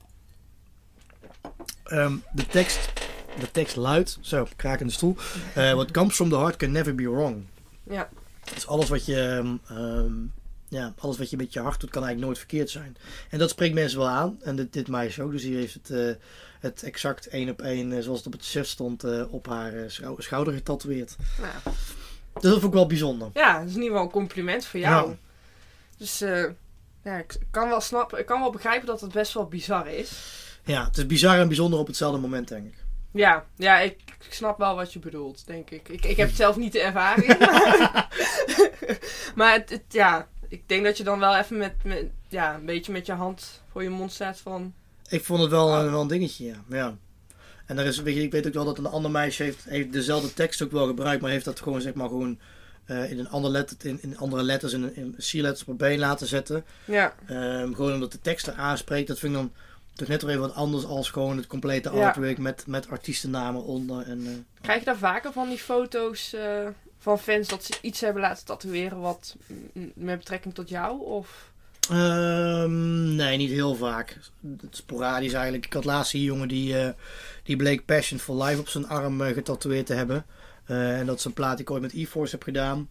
[1.85, 2.93] Ehm, de, tekst,
[3.41, 5.17] de tekst luidt, zo, kraak in de stoel.
[5.55, 7.45] Eh, What comes from the heart can never be wrong.
[7.83, 8.09] Ja.
[8.55, 10.13] Dus alles wat je, ehm, ehm,
[10.69, 12.97] ja, alles wat je met je hart doet, kan eigenlijk nooit verkeerd zijn.
[13.31, 14.39] En dat spreekt mensen wel aan.
[14.43, 15.31] En dit, dit meisje ook.
[15.31, 16.15] Dus hier heeft het, eh,
[16.61, 20.23] het exact één op één, eh, zoals het op het chef stond, op haar schou-
[20.23, 21.17] schouder getatoeëerd.
[21.41, 21.53] Nou,
[22.35, 23.31] Dus dat vond ik wel bijzonder.
[23.35, 25.09] ja, dat is in ieder geval een compliment voor jou.
[25.11, 25.17] Ja.
[25.99, 26.45] Dus eh,
[27.05, 30.13] ja, ik kan wel snappen, ik kan wel begrijpen dat het best wel bizar is.
[30.65, 32.75] Ja, het is bizar en bijzonder op hetzelfde moment, denk ik.
[33.11, 35.89] Ja, ja ik, ik snap wel wat je bedoelt, denk ik.
[35.89, 37.39] Ik, ik heb het zelf niet de ervaring.
[39.37, 42.65] maar het, het- ja, ik denk dat je dan wel even met, met, ja, een
[42.67, 44.75] beetje met je hand voor je mond staat van...
[45.09, 46.57] Ik vond het wel, eh, wel een dingetje, ja.
[46.69, 46.97] ja.
[47.67, 49.93] En er is, weet je, ik weet ook wel dat een ander meisje heeft, heeft
[49.93, 52.39] dezelfde tekst ook wel gebruikt, maar heeft dat gewoon, zeg maar, gewoon
[52.87, 55.99] eh, in, een ander letter, in, in andere letters, in, in C-letters op een B
[55.99, 56.65] laten zetten.
[56.85, 59.09] Ja, Ehm, gewoon omdat de tekst er aanspreekt.
[59.09, 59.53] Dat vind ik dan
[59.95, 62.07] toch net weer even wat anders als gewoon het complete Ja.
[62.07, 64.07] artwork met, met artiestennamen onder.
[64.07, 64.33] En, eh,
[64.63, 66.67] krijg je daar vaker van die foto's eh,
[66.99, 69.37] van fans dat ze iets hebben laten tatoeëren wat
[69.95, 71.01] met betrekking tot jou?
[71.05, 71.53] Of...
[71.91, 74.19] Ehm, nee, niet heel vaak.
[74.71, 75.67] Sporadisch eigenlijk.
[75.67, 76.75] Ik had laatst hier een jongen die,
[77.43, 80.25] die bleek Passion for Life op zijn arm getatoeëerd te hebben.
[80.67, 82.89] Eh, en dat is een plaat die ik ooit met E-Force heb gedaan.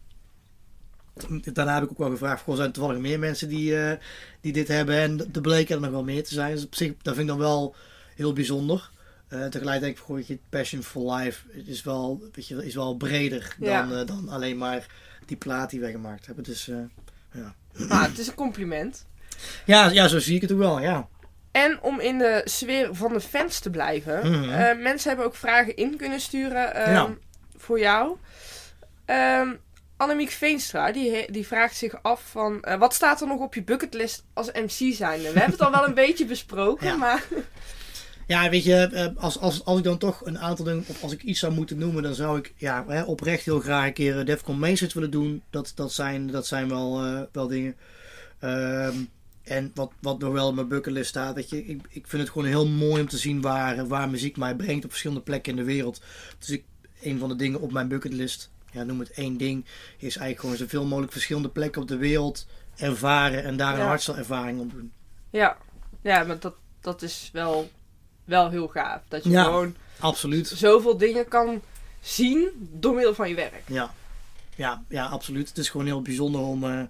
[1.54, 3.98] Daarna heb ik ook wel gevraagd, goh, zijn er toevallig meer mensen die, eh,
[4.42, 4.96] die dit hebben?
[4.96, 6.54] En er bleken er nog wel meer te zijn.
[6.54, 7.76] Dus op zich, dat vind ik dan wel
[8.16, 8.90] heel bijzonder.
[9.28, 13.70] Eh tegelijkertijd denk ik, Passion for Life is wel, weet je, is wel breder dan,
[13.70, 14.04] Ja.
[14.04, 14.86] dan alleen maar
[15.26, 16.44] die plaat die wij gemaakt hebben.
[16.44, 16.66] Dus
[17.32, 17.56] ja.
[17.88, 19.06] Maar het is een compliment.
[19.66, 21.08] Ja, ja, zo zie ik het ook wel, ja.
[21.52, 24.32] En om in de sfeer van de fans te blijven.
[24.32, 24.82] Mhm.
[24.82, 27.10] mensen hebben ook vragen in kunnen sturen ehm, Ja.
[27.64, 28.18] Voor jou.
[29.06, 29.50] Ehm
[29.98, 32.62] Annemiek Veenstra, die, die vraagt zich af van...
[32.62, 35.32] eh, wat staat er nog op je bucketlist als MC zijnde?
[35.32, 36.96] We hebben het al wel een beetje besproken, Ja.
[36.96, 37.24] maar...
[38.28, 41.12] Ja, weet je, eh, als, als, als ik dan toch een aantal dingen, of als
[41.12, 44.26] ik iets zou moeten noemen, dan zou ik ja, oprecht heel graag een keer eh,
[44.26, 45.44] Defcon Mainstage willen doen.
[45.50, 47.02] Dat, dat, zijn, dat zijn wel,
[47.32, 47.76] wel dingen.
[48.40, 48.96] Ehm,
[49.44, 52.32] en wat, wat nog wel op mijn bucketlist staat, weet je, ik, ik vind het
[52.32, 55.58] gewoon heel mooi om te zien waar, waar muziek mij brengt op verschillende plekken in
[55.58, 56.02] de wereld.
[56.40, 56.64] Dus ik,
[57.06, 59.66] een van de dingen op mijn bucketlist, ja, noem het één ding,
[59.98, 62.46] is eigenlijk gewoon zoveel mogelijk verschillende plekken op de wereld
[62.76, 63.86] ervaren en daar een Ja.
[63.86, 64.92] hardstyle ervaring op doen.
[65.30, 65.58] Ja,
[66.02, 67.70] ja maar dat, dat is wel,
[68.26, 69.02] wel heel gaaf.
[69.08, 69.44] Dat je Ja.
[69.44, 70.48] gewoon Absoluut.
[70.48, 71.62] zoveel dingen kan
[72.02, 73.64] zien door middel van je werk.
[73.68, 73.94] Ja.
[74.56, 75.48] Ja, ja, absoluut.
[75.50, 76.82] Het is gewoon heel bijzonder om, eh,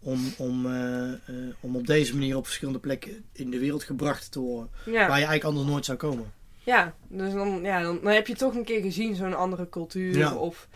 [0.00, 1.18] om, om, eh, eh,
[1.60, 4.70] om op deze manier op verschillende plekken in de wereld gebracht te worden.
[4.84, 6.32] Ja, Waar je eigenlijk anders nooit zou komen.
[6.64, 10.16] Ja dus dan, ja, dan, dan heb je toch een keer gezien zo'n andere cultuur.
[10.16, 10.34] Ja.
[10.34, 10.68] Of,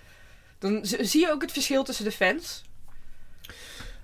[0.58, 2.62] dan zie je ook het verschil tussen de fans.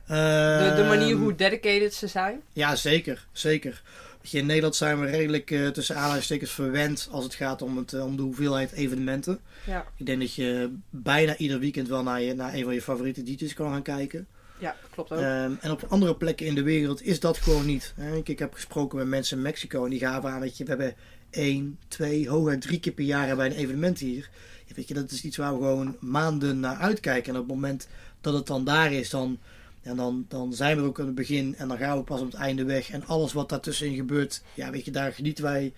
[0.07, 2.41] De, de manier Ehm, hoe dedicated ze zijn.
[2.53, 3.26] Ja, zeker.
[3.32, 3.82] Zeker.
[4.22, 7.93] Je, in Nederland zijn we redelijk eh, tussen aanhalingstekens verwend als het gaat om, het,
[7.93, 9.41] eh, om de hoeveelheid evenementen.
[9.66, 12.82] Ja, Ik denk dat je bijna ieder weekend wel naar, je, naar een van je
[12.82, 14.26] favoriete DJ's kan gaan kijken.
[14.59, 15.18] ja klopt ook.
[15.18, 17.93] Ehm, en op andere plekken in de wereld is dat gewoon niet.
[17.97, 18.16] hè.
[18.16, 20.70] Ik, ik heb gesproken met mensen in Mexico en die gaven aan, weet je, we
[20.70, 20.95] hebben
[21.35, 24.30] één, twee, hooguit drie keer per jaar hebben wij een evenement hier.
[24.74, 27.32] Weet je, dat is iets waar we gewoon maanden naar uitkijken.
[27.32, 27.89] En op het moment
[28.20, 29.39] dat het dan daar is, dan,
[29.82, 32.26] en dan, dan zijn we ook aan het begin en dan gaan we pas op
[32.26, 32.91] het einde weg.
[32.91, 35.72] En alles wat daartussenin gebeurt, ja, weet je, daar genieten wij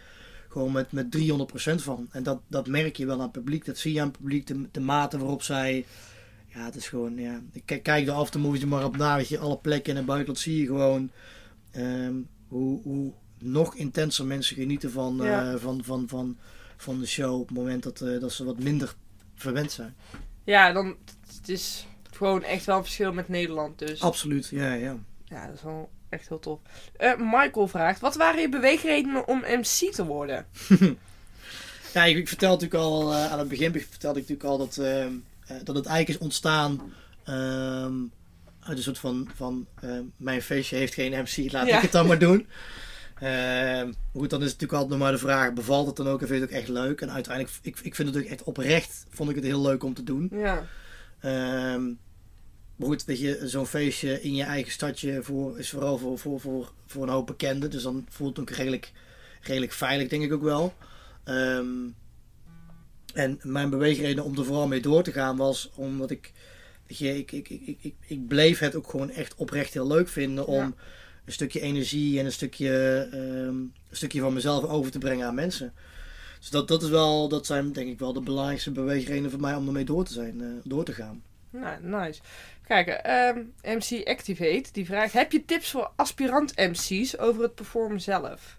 [0.48, 2.08] gewoon met, met 300% van.
[2.10, 4.46] En dat, dat merk je wel aan het publiek, dat zie je aan het publiek,
[4.46, 5.84] de, de mate waarop zij
[6.56, 7.40] ja, het is gewoon, ja.
[7.52, 10.38] Ik kijk, de aftermovies er maar op na, weet je, alle plekken in het buitenland
[10.38, 11.10] zie je gewoon
[11.70, 12.14] ehm,
[12.48, 16.36] hoe, hoe nog intenser mensen genieten van, eh, van, van, van,
[16.76, 18.94] van de show op het moment dat, eh, dat ze wat minder
[19.34, 19.94] verwend zijn.
[20.44, 20.96] Ja, dan
[21.38, 23.78] het is gewoon echt wel een verschil met Nederland.
[23.78, 24.96] Dus Absoluut, ja, ja.
[25.24, 26.60] ja, dat is wel echt heel tof.
[26.96, 30.46] Eh, Michael vraagt, wat waren je beweegredenen om MC te worden?
[31.92, 34.74] Ja, ik, ik vertelde natuurlijk al aan het begin vertelde ik natuurlijk al dat,
[35.64, 36.92] dat het eigenlijk is ontstaan
[37.24, 37.94] ehm,
[38.60, 39.66] uit een soort van, van
[40.16, 41.76] mijn feestje heeft geen MC, laat Ja.
[41.76, 42.46] ik het dan maar doen.
[43.20, 46.20] Ehm, goed, dan is het natuurlijk altijd nog maar de vraag, bevalt het dan ook
[46.20, 47.00] en vind je het ook echt leuk?
[47.00, 49.94] En uiteindelijk, ik, ik vind het ook echt oprecht, vond ik het heel leuk om
[49.94, 50.28] te doen.
[50.32, 50.66] Ja,
[51.20, 51.84] Ehm,
[52.76, 56.40] maar goed, weet je, zo'n feestje in je eigen stadje voor, is vooral voor, voor,
[56.40, 57.70] voor, voor een hoop bekenden.
[57.70, 58.92] Dus dan voelt het ook redelijk,
[59.40, 60.74] redelijk veilig, denk ik ook wel.
[61.24, 61.66] Ehm,
[63.14, 66.32] en mijn beweegreden om er vooral mee door te gaan was omdat ik,
[66.86, 69.86] weet je, ik, ik, ik, ik, ik, ik bleef het ook gewoon echt oprecht heel
[69.86, 70.72] leuk vinden om Ja.
[71.26, 75.34] Een stukje energie en een stukje, ehm, een stukje van mezelf over te brengen aan
[75.34, 75.72] mensen.
[76.38, 79.54] Dus dat, dat, is wel, dat zijn denk ik wel de belangrijkste beweegredenen voor mij
[79.54, 81.22] om ermee door te, zijn, eh, door te gaan.
[81.50, 82.20] nou, nice.
[82.66, 88.00] Kijk, ehm, MC Activate, die vraagt, heb je tips voor aspirant MC's over het performen
[88.00, 88.58] zelf?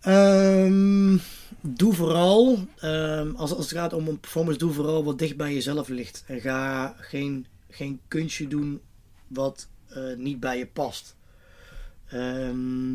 [0.00, 1.16] Ehm,
[1.60, 5.54] doe vooral, ehm, als, als het gaat om een performance, doe vooral wat dicht bij
[5.54, 6.24] jezelf ligt.
[6.26, 8.80] En ga geen, geen kunstje doen
[9.26, 11.16] wat eh, niet bij je past.
[12.08, 12.94] Ehm,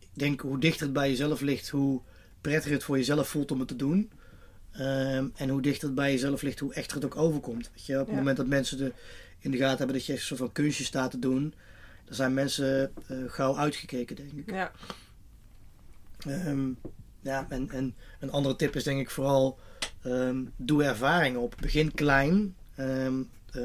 [0.00, 2.00] ik denk hoe dichter het bij jezelf ligt, hoe
[2.40, 4.10] prettiger het voor jezelf voelt om het te doen.
[4.72, 7.70] Ehm, en hoe dichter het bij jezelf ligt, hoe echter het ook overkomt.
[7.74, 8.14] Weet je, op het Ja.
[8.14, 8.92] moment dat mensen de,
[9.38, 11.54] in de gaten hebben dat je echt een soort van kunstje staat te doen,
[12.04, 14.50] dan zijn mensen eh, gauw uitgekeken, denk ik.
[14.50, 14.72] Ja,
[16.26, 16.68] Ehm,
[17.20, 19.58] ja, en, en een andere tip is denk ik vooral
[20.56, 21.54] doe ervaring op.
[21.60, 22.54] Begin klein.
[23.54, 23.62] Eh,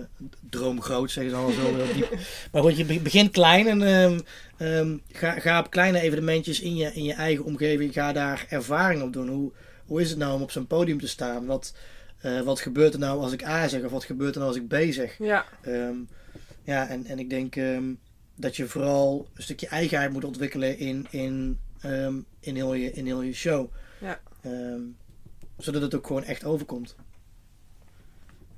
[0.50, 2.20] droom groot, zeggen ze al zo heel diep.
[2.52, 4.20] Maar goed, je be- begint klein en ehm,
[4.58, 7.94] ehm, ga, ga op kleine evenementjes in je, in je eigen omgeving.
[7.94, 9.28] Ga daar ervaring op doen.
[9.28, 9.52] Hoe,
[9.86, 11.46] hoe is het nou om op zo'n podium te staan?
[11.46, 11.74] Wat,
[12.22, 14.62] eh, wat gebeurt er nou als ik A zeg of wat gebeurt er nou als
[14.62, 15.16] ik B zeg?
[15.20, 15.96] ja, Ehm,
[16.64, 17.56] ja, en, en ik denk
[18.36, 21.60] dat je vooral een stukje eigenheid moet ontwikkelen in, in,
[22.40, 23.72] in, heel, je, in heel je show.
[24.00, 24.20] Ja.
[25.58, 26.96] Zodat het ook gewoon echt overkomt.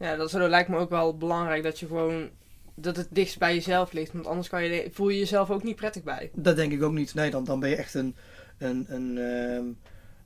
[0.02, 2.30] Ja, dat zo lijkt me ook wel belangrijk dat je gewoon,
[2.76, 4.14] dat het dichtst bij jezelf ligt.
[4.14, 6.32] Want anders kan je, voel je jezelf ook niet prettig bij.
[6.34, 7.14] Dat denk ik ook niet.
[7.14, 8.16] Nee, dan, dan ben je echt een,
[8.58, 9.66] een, een, ehm,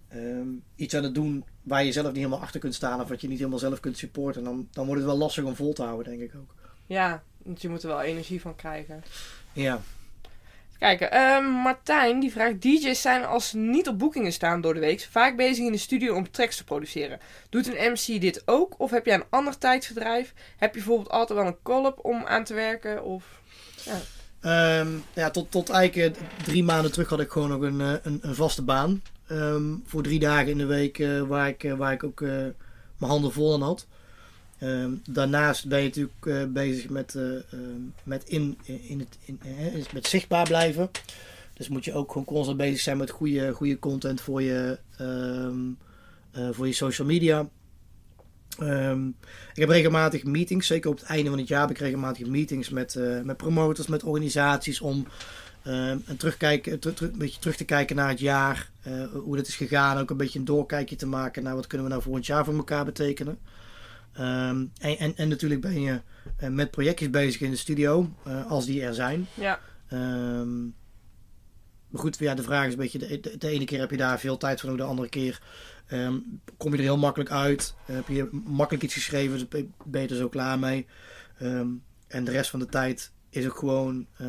[0.08, 3.22] ehm, iets aan het doen waar je zelf niet helemaal achter kunt staan of wat
[3.22, 4.44] je niet helemaal zelf kunt supporten.
[4.44, 6.56] Dan, dan wordt het wel lastig om vol te houden, denk ik ook.
[6.86, 9.04] Ja, want je moet er wel energie van krijgen.
[9.54, 9.82] Ja.
[10.80, 14.80] Kijk, ehm, Martijn die vraagt: DJ's zijn als ze niet op boekingen staan door de
[14.80, 17.20] week vaak bezig in de studio om tracks te produceren.
[17.50, 18.76] Doet een MC dit ook?
[18.78, 20.34] Of heb jij een ander tijdsverdrijf?
[20.58, 23.04] Heb je bijvoorbeeld altijd wel een collab om aan te werken?
[23.04, 23.42] Of...
[24.42, 27.94] Ehm, ja, tot, tot eigenlijk eh, drie maanden terug had ik gewoon nog een, eh,
[28.04, 29.02] een, een vaste baan.
[29.28, 33.32] Ehm, voor drie dagen in de week eh, waar, ik, waar ik ook mijn handen
[33.32, 33.88] vol aan had.
[34.60, 39.40] Ehm, daarnaast ben je natuurlijk eh, bezig met, eh, ehm, met, in, in het, in,
[39.94, 40.90] met zichtbaar blijven.
[41.54, 45.60] Dus moet je ook gewoon constant bezig zijn met goede, goede content voor je, ehm,
[46.32, 47.50] eh, voor je social media.
[49.54, 52.70] Ik heb regelmatig meetings, zeker op het einde van het jaar heb ik regelmatig meetings
[52.70, 55.08] met, met promotors, met organisaties om
[55.64, 58.70] een, terugkijken, ter- ter- een beetje terug te kijken naar het jaar,
[59.14, 61.92] hoe dat is gegaan, ook een beetje een doorkijkje te maken naar wat kunnen we
[61.92, 63.38] nou volgend jaar voor elkaar betekenen.
[64.16, 66.02] Ehm, en, en, en natuurlijk ben je
[66.38, 69.28] eh, met projectjes bezig in de studio, eh, als die er zijn.
[69.34, 69.60] Ja,
[69.90, 70.64] Ehm,
[71.90, 73.98] Maar goed, ja, de vraag is een beetje, de, de, de ene keer heb je
[73.98, 75.42] daar veel tijd voor nodig, de andere keer
[75.88, 76.18] ehm,
[76.58, 77.76] kom je er heel makkelijk uit.
[77.86, 80.86] Heb je makkelijk iets geschreven, dus ben je er zo klaar mee.
[82.08, 84.28] En de rest van de tijd is ook gewoon, eh,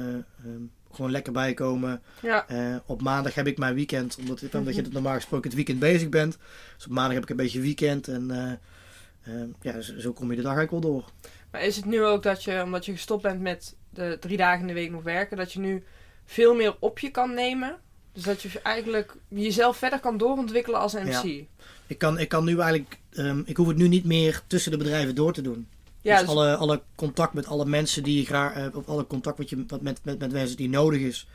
[0.93, 2.03] gewoon lekker bijkomen.
[2.23, 2.47] Ja.
[2.87, 6.09] Op maandag heb ik mijn weekend, omdat, omdat je het normaal gesproken het weekend bezig
[6.09, 6.39] bent.
[6.77, 8.31] Dus op maandag heb ik een beetje weekend en
[9.61, 11.05] ja, zo, kom je de dag eigenlijk wel door.
[11.51, 14.61] Maar is het nu ook dat je, omdat je gestopt bent met de drie dagen
[14.61, 15.85] in de week nog werken, dat je nu
[16.25, 17.77] veel meer op je kan nemen?
[18.13, 21.07] Dus dat je eigenlijk jezelf verder kan doorontwikkelen als MC.
[21.07, 21.23] Ja.
[21.25, 21.45] Ja,
[21.87, 24.77] Ik kan, ik kan nu eigenlijk, ehm, ik hoef het nu niet meer tussen de
[24.79, 25.69] bedrijven door te doen.
[26.03, 29.39] dus, dus- alle, alle contact met alle mensen die je graag, eh, of alle contact
[29.39, 31.29] met, je, wat met, met, met mensen die nodig is,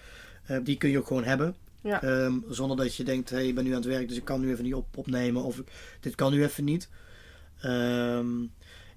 [0.45, 1.55] eh, die kun je ook gewoon hebben.
[1.81, 2.01] Ja.
[2.01, 4.25] Ehm, zonder dat je denkt, hé, hey, ik ben nu aan het werk, dus ik
[4.25, 5.43] kan nu even niet op, opnemen.
[5.43, 5.61] Of
[5.99, 6.89] dit kan nu even niet.
[7.61, 8.41] Ehm,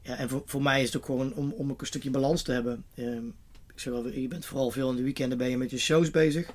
[0.02, 2.42] ja, en voor, voor mij is het ook gewoon om, om ook een stukje balans
[2.42, 2.84] te hebben.
[2.94, 3.26] Ehm,
[3.74, 6.10] ik zeg wel, je bent vooral veel in de weekenden ben je met je shows
[6.10, 6.50] bezig.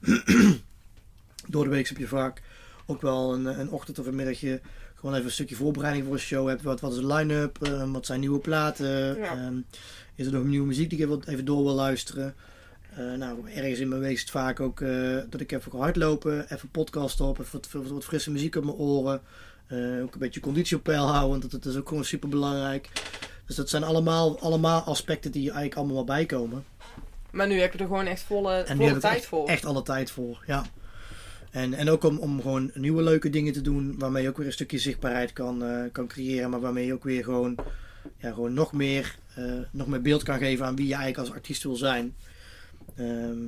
[1.48, 2.42] Door de week heb je vaak
[2.86, 4.60] ook wel een, een ochtend of een middagje
[4.94, 6.62] gewoon even een stukje voorbereiding voor een show hebt.
[6.62, 7.62] Wat, wat is de line-up?
[7.62, 9.18] Ehm, wat zijn nieuwe platen?
[9.18, 9.52] Ja.
[10.14, 12.34] Is er nog nieuwe muziek die ik even, even door wil luisteren?
[12.96, 15.78] Eh, nou, ergens in mijn week is het vaak ook eh, dat ik even ga
[15.78, 19.20] hardlopen, even podcast op, even wat, wat, wat frisse muziek op mijn oren.
[19.70, 22.28] Eh, ook een beetje conditie op peil houden, want dat, dat is ook gewoon super
[22.28, 22.88] belangrijk.
[23.46, 26.64] Dus dat zijn allemaal, allemaal aspecten die eigenlijk allemaal wel bijkomen.
[27.30, 29.48] Maar nu heb je er gewoon echt volle, En volle tijd echt, voor.
[29.48, 30.64] echt alle tijd voor, ja.
[31.50, 34.46] En, en ook om, om gewoon nieuwe leuke dingen te doen, waarmee je ook weer
[34.46, 37.56] een stukje zichtbaarheid kan, eh, kan creëren, maar waarmee je ook weer gewoon,
[38.16, 41.36] ja, gewoon nog, meer, eh, nog meer beeld kan geven aan wie je eigenlijk als
[41.36, 42.14] artiest wil zijn.
[42.96, 43.38] Ehm,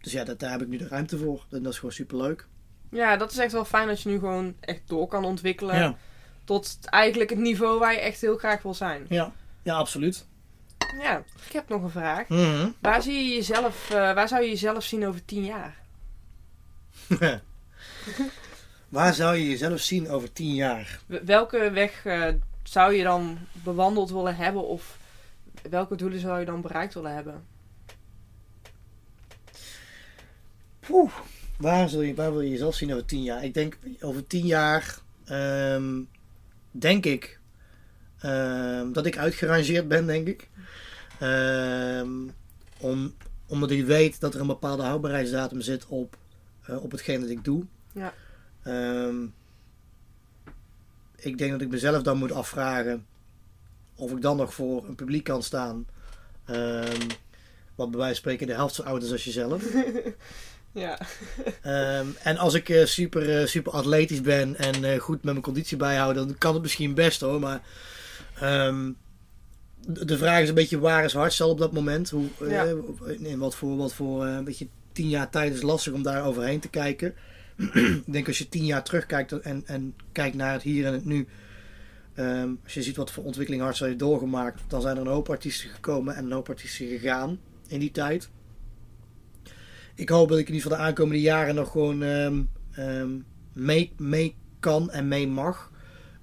[0.00, 1.46] dus ja, dat, daar heb ik nu de ruimte voor.
[1.50, 2.46] En dat is gewoon super leuk.
[2.90, 5.76] Ja, dat is echt wel fijn dat je nu gewoon echt door kan ontwikkelen.
[5.76, 5.96] Ja,
[6.44, 9.06] Tot eigenlijk het niveau waar je echt heel graag wil zijn.
[9.08, 9.32] ja,
[9.62, 10.26] ja, absoluut.
[11.00, 12.28] Ja, ik heb nog een vraag.
[12.28, 12.70] Mhm.
[12.80, 15.78] Waar, zie je jezelf, eh, waar zou je jezelf zien over tien jaar?
[18.88, 21.00] Waar zou je jezelf zien over tien jaar?
[21.06, 22.26] Welke weg eh,
[22.62, 24.66] zou je dan bewandeld willen hebben?
[24.66, 24.98] Of
[25.70, 27.44] welke doelen zou je dan bereikt willen hebben?
[30.80, 31.12] Poeh,
[31.60, 33.44] waar, zul je, waar wil je jezelf zien over tien jaar?
[33.44, 36.02] Ik denk over tien jaar, ehm,
[36.70, 37.40] denk ik,
[38.18, 40.48] ehm, dat ik uitgerangeerd ben, denk ik.
[41.18, 42.10] Ehm,
[42.78, 43.14] om,
[43.46, 46.16] omdat ik weet dat er een bepaalde houdbaarheidsdatum zit op,
[46.62, 47.64] eh, op hetgeen dat ik doe.
[47.92, 48.12] Ja.
[51.16, 53.06] Ik denk dat ik mezelf dan moet afvragen
[53.94, 55.86] of ik dan nog voor een publiek kan staan.
[57.74, 59.62] Wat bij wijze van spreken de helft zo oud is als jezelf.
[60.72, 60.98] Ja.
[61.62, 65.40] Ehm, en als ik eh, super, eh, super atletisch ben en eh, goed met mijn
[65.44, 67.40] conditie bijhoud, dan kan het misschien best hoor.
[67.40, 67.62] Maar
[68.40, 68.90] ehm,
[69.88, 72.10] de vraag is een beetje waar is hardstel op dat moment?
[72.10, 72.66] Hoe, Ja.
[73.18, 76.60] in wat voor, wat voor een beetje tien jaar tijd is lastig om daar overheen
[76.60, 77.14] te kijken.
[78.06, 81.04] ik denk als je tien jaar terugkijkt en, en kijkt naar het hier en het
[81.04, 81.26] nu.
[82.14, 85.30] ehm, als je ziet wat voor ontwikkeling hardstel heeft doorgemaakt, dan zijn er een hoop
[85.30, 88.28] artiesten gekomen en een hoop artiesten gegaan in die tijd
[90.00, 92.42] ik hoop dat ik in ieder geval de aankomende jaren nog gewoon ehm,
[92.72, 93.10] ehm,
[93.52, 95.70] mee, mee kan en mee mag.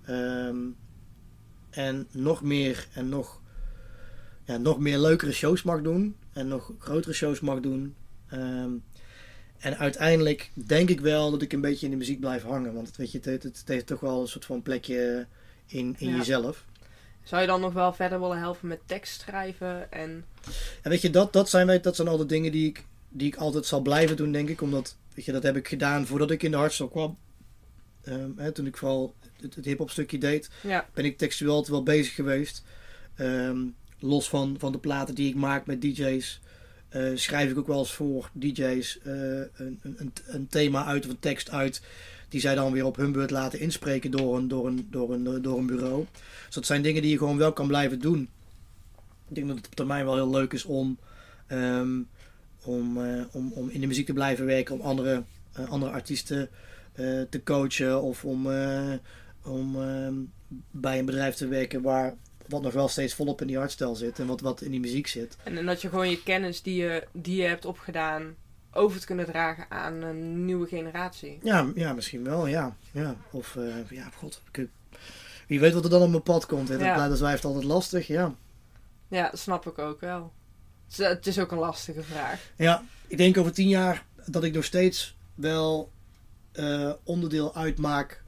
[0.05, 0.57] Ehm,
[1.69, 3.41] en nog meer en nog,
[4.43, 6.15] ja, nog meer leukere shows mag doen.
[6.33, 7.95] En nog grotere shows mag doen.
[9.57, 12.73] En uiteindelijk denk ik wel dat ik een beetje in de muziek blijf hangen.
[12.73, 15.27] Want weet je, het, het, het heeft toch wel een soort van plekje
[15.65, 16.17] in, in Ja.
[16.17, 16.65] jezelf.
[17.23, 19.91] Zou je dan nog wel verder willen helpen met tekst schrijven?
[19.91, 20.25] En
[20.81, 23.35] En weet je, dat, dat, zijn, dat zijn al de dingen die ik, die ik
[23.35, 24.61] altijd zal blijven doen, denk ik.
[24.61, 27.17] Omdat, weet je, dat heb ik gedaan voordat ik in de hardstyle kwam.
[28.03, 31.71] Ehm, hè, toen ik vooral het, het hip-hop stukje deed, ja, ben ik textueel altijd
[31.71, 32.63] wel bezig geweest.
[33.15, 33.57] Ehm,
[33.99, 36.39] los van, van de platen die ik maak met DJ's,
[36.89, 41.11] eh, schrijf ik ook wel eens voor DJ's eh, een, een, een, thema uit of
[41.11, 41.81] een tekst uit.
[42.29, 45.41] Die zij dan weer op hun beurt laten inspreken door een, door een, door een,
[45.41, 46.05] door een bureau.
[46.45, 48.29] Dus dat zijn dingen die je gewoon wel kan blijven doen.
[49.29, 50.97] Ik denk dat het op termijn wel heel leuk is om,
[51.47, 51.99] ehm,
[52.67, 54.75] om, eh, om, om in de muziek te blijven werken.
[54.75, 56.49] Om andere, eh, andere artiesten
[56.93, 58.01] eh, te coachen.
[58.01, 58.47] Of om,
[59.43, 59.77] om
[60.71, 62.13] bij een bedrijf te werken waar
[62.47, 64.19] wat nog wel steeds volop in die hardstyle zit.
[64.19, 65.37] En wat, wat in die muziek zit.
[65.43, 68.35] en, en dat je gewoon je kennis die je, die je hebt opgedaan
[68.71, 71.39] over te kunnen dragen aan een nieuwe generatie.
[71.43, 72.75] Ja, ja misschien wel, ja.
[72.91, 73.15] ja.
[73.31, 73.57] Of,
[73.89, 74.41] ja, god.
[75.47, 76.67] Wie weet wat er dan op mijn pad komt.
[76.69, 76.77] Hè.
[76.77, 77.07] Dat, Ja.
[77.07, 78.35] dat blijft altijd lastig, ja.
[79.07, 80.31] Ja, dat snap ik ook wel.
[80.87, 82.51] Het is, het is ook een lastige vraag.
[82.55, 85.91] Ja, ik denk over tien jaar dat ik nog steeds wel
[86.51, 88.23] eh, onderdeel uitmaak,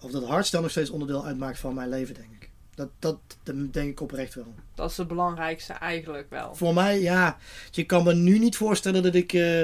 [0.00, 2.50] of dat hardstyle nog steeds onderdeel uitmaakt van mijn leven, denk ik.
[2.74, 4.54] Dat, dat, dat denk ik oprecht wel.
[4.74, 6.54] Dat is het belangrijkste eigenlijk wel.
[6.54, 7.38] Voor mij, ja,
[7.70, 9.60] je kan me nu niet voorstellen dat ik, eh,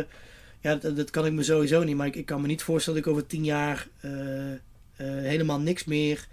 [0.61, 1.97] Ja, dat, dat kan ik me sowieso niet.
[1.97, 4.11] Maar ik, ik kan me niet voorstellen dat ik over tien jaar eh,
[4.97, 6.27] helemaal niks meer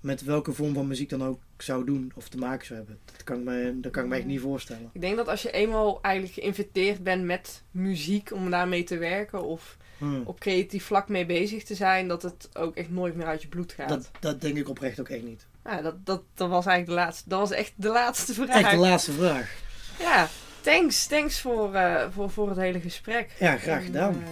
[0.00, 2.98] met welke vorm van muziek dan ook zou doen of te maken zou hebben.
[3.04, 4.90] Dat kan ik me, dat kan ik me echt niet voorstellen.
[4.92, 9.42] Ik denk dat als je eenmaal eigenlijk geïnviteerd bent met muziek om daarmee te werken
[9.44, 10.22] of Hmm.
[10.24, 13.48] op creatief vlak mee bezig te zijn, dat het ook echt nooit meer uit je
[13.48, 13.88] bloed gaat.
[13.88, 15.46] Dat, dat denk ik oprecht ook echt niet.
[15.64, 17.28] Ja, dat, dat, dat was eigenlijk de laatste.
[17.28, 18.48] Dat was echt de laatste vraag.
[18.62, 19.54] Echt de laatste vraag.
[19.98, 20.28] Ja,
[20.60, 21.06] thanks.
[21.06, 23.30] Thanks voor, eh, voor, voor het hele gesprek.
[23.38, 24.12] Ja, graag En, gedaan.
[24.22, 24.28] eh,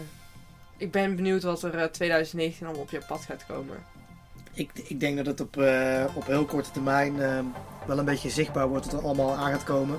[0.77, 3.77] ik ben benieuwd wat er eh, 2019 allemaal op je pad gaat komen.
[4.57, 7.39] Ik, ik denk dat het op, eh, op heel korte termijn eh,
[7.87, 9.99] wel een beetje zichtbaar wordt wat er allemaal aan gaat komen.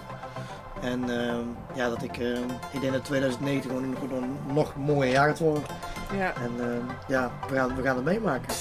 [0.81, 1.37] En eh,
[1.75, 2.39] ja, dat ik, eh,
[2.71, 5.63] ik denk dat 2019 gewoon nog, nog, nog een mooie jaar gaat worden.
[6.17, 6.33] Ja.
[6.35, 6.51] En
[7.07, 8.55] ja, we gaan, we gaan het meemaken.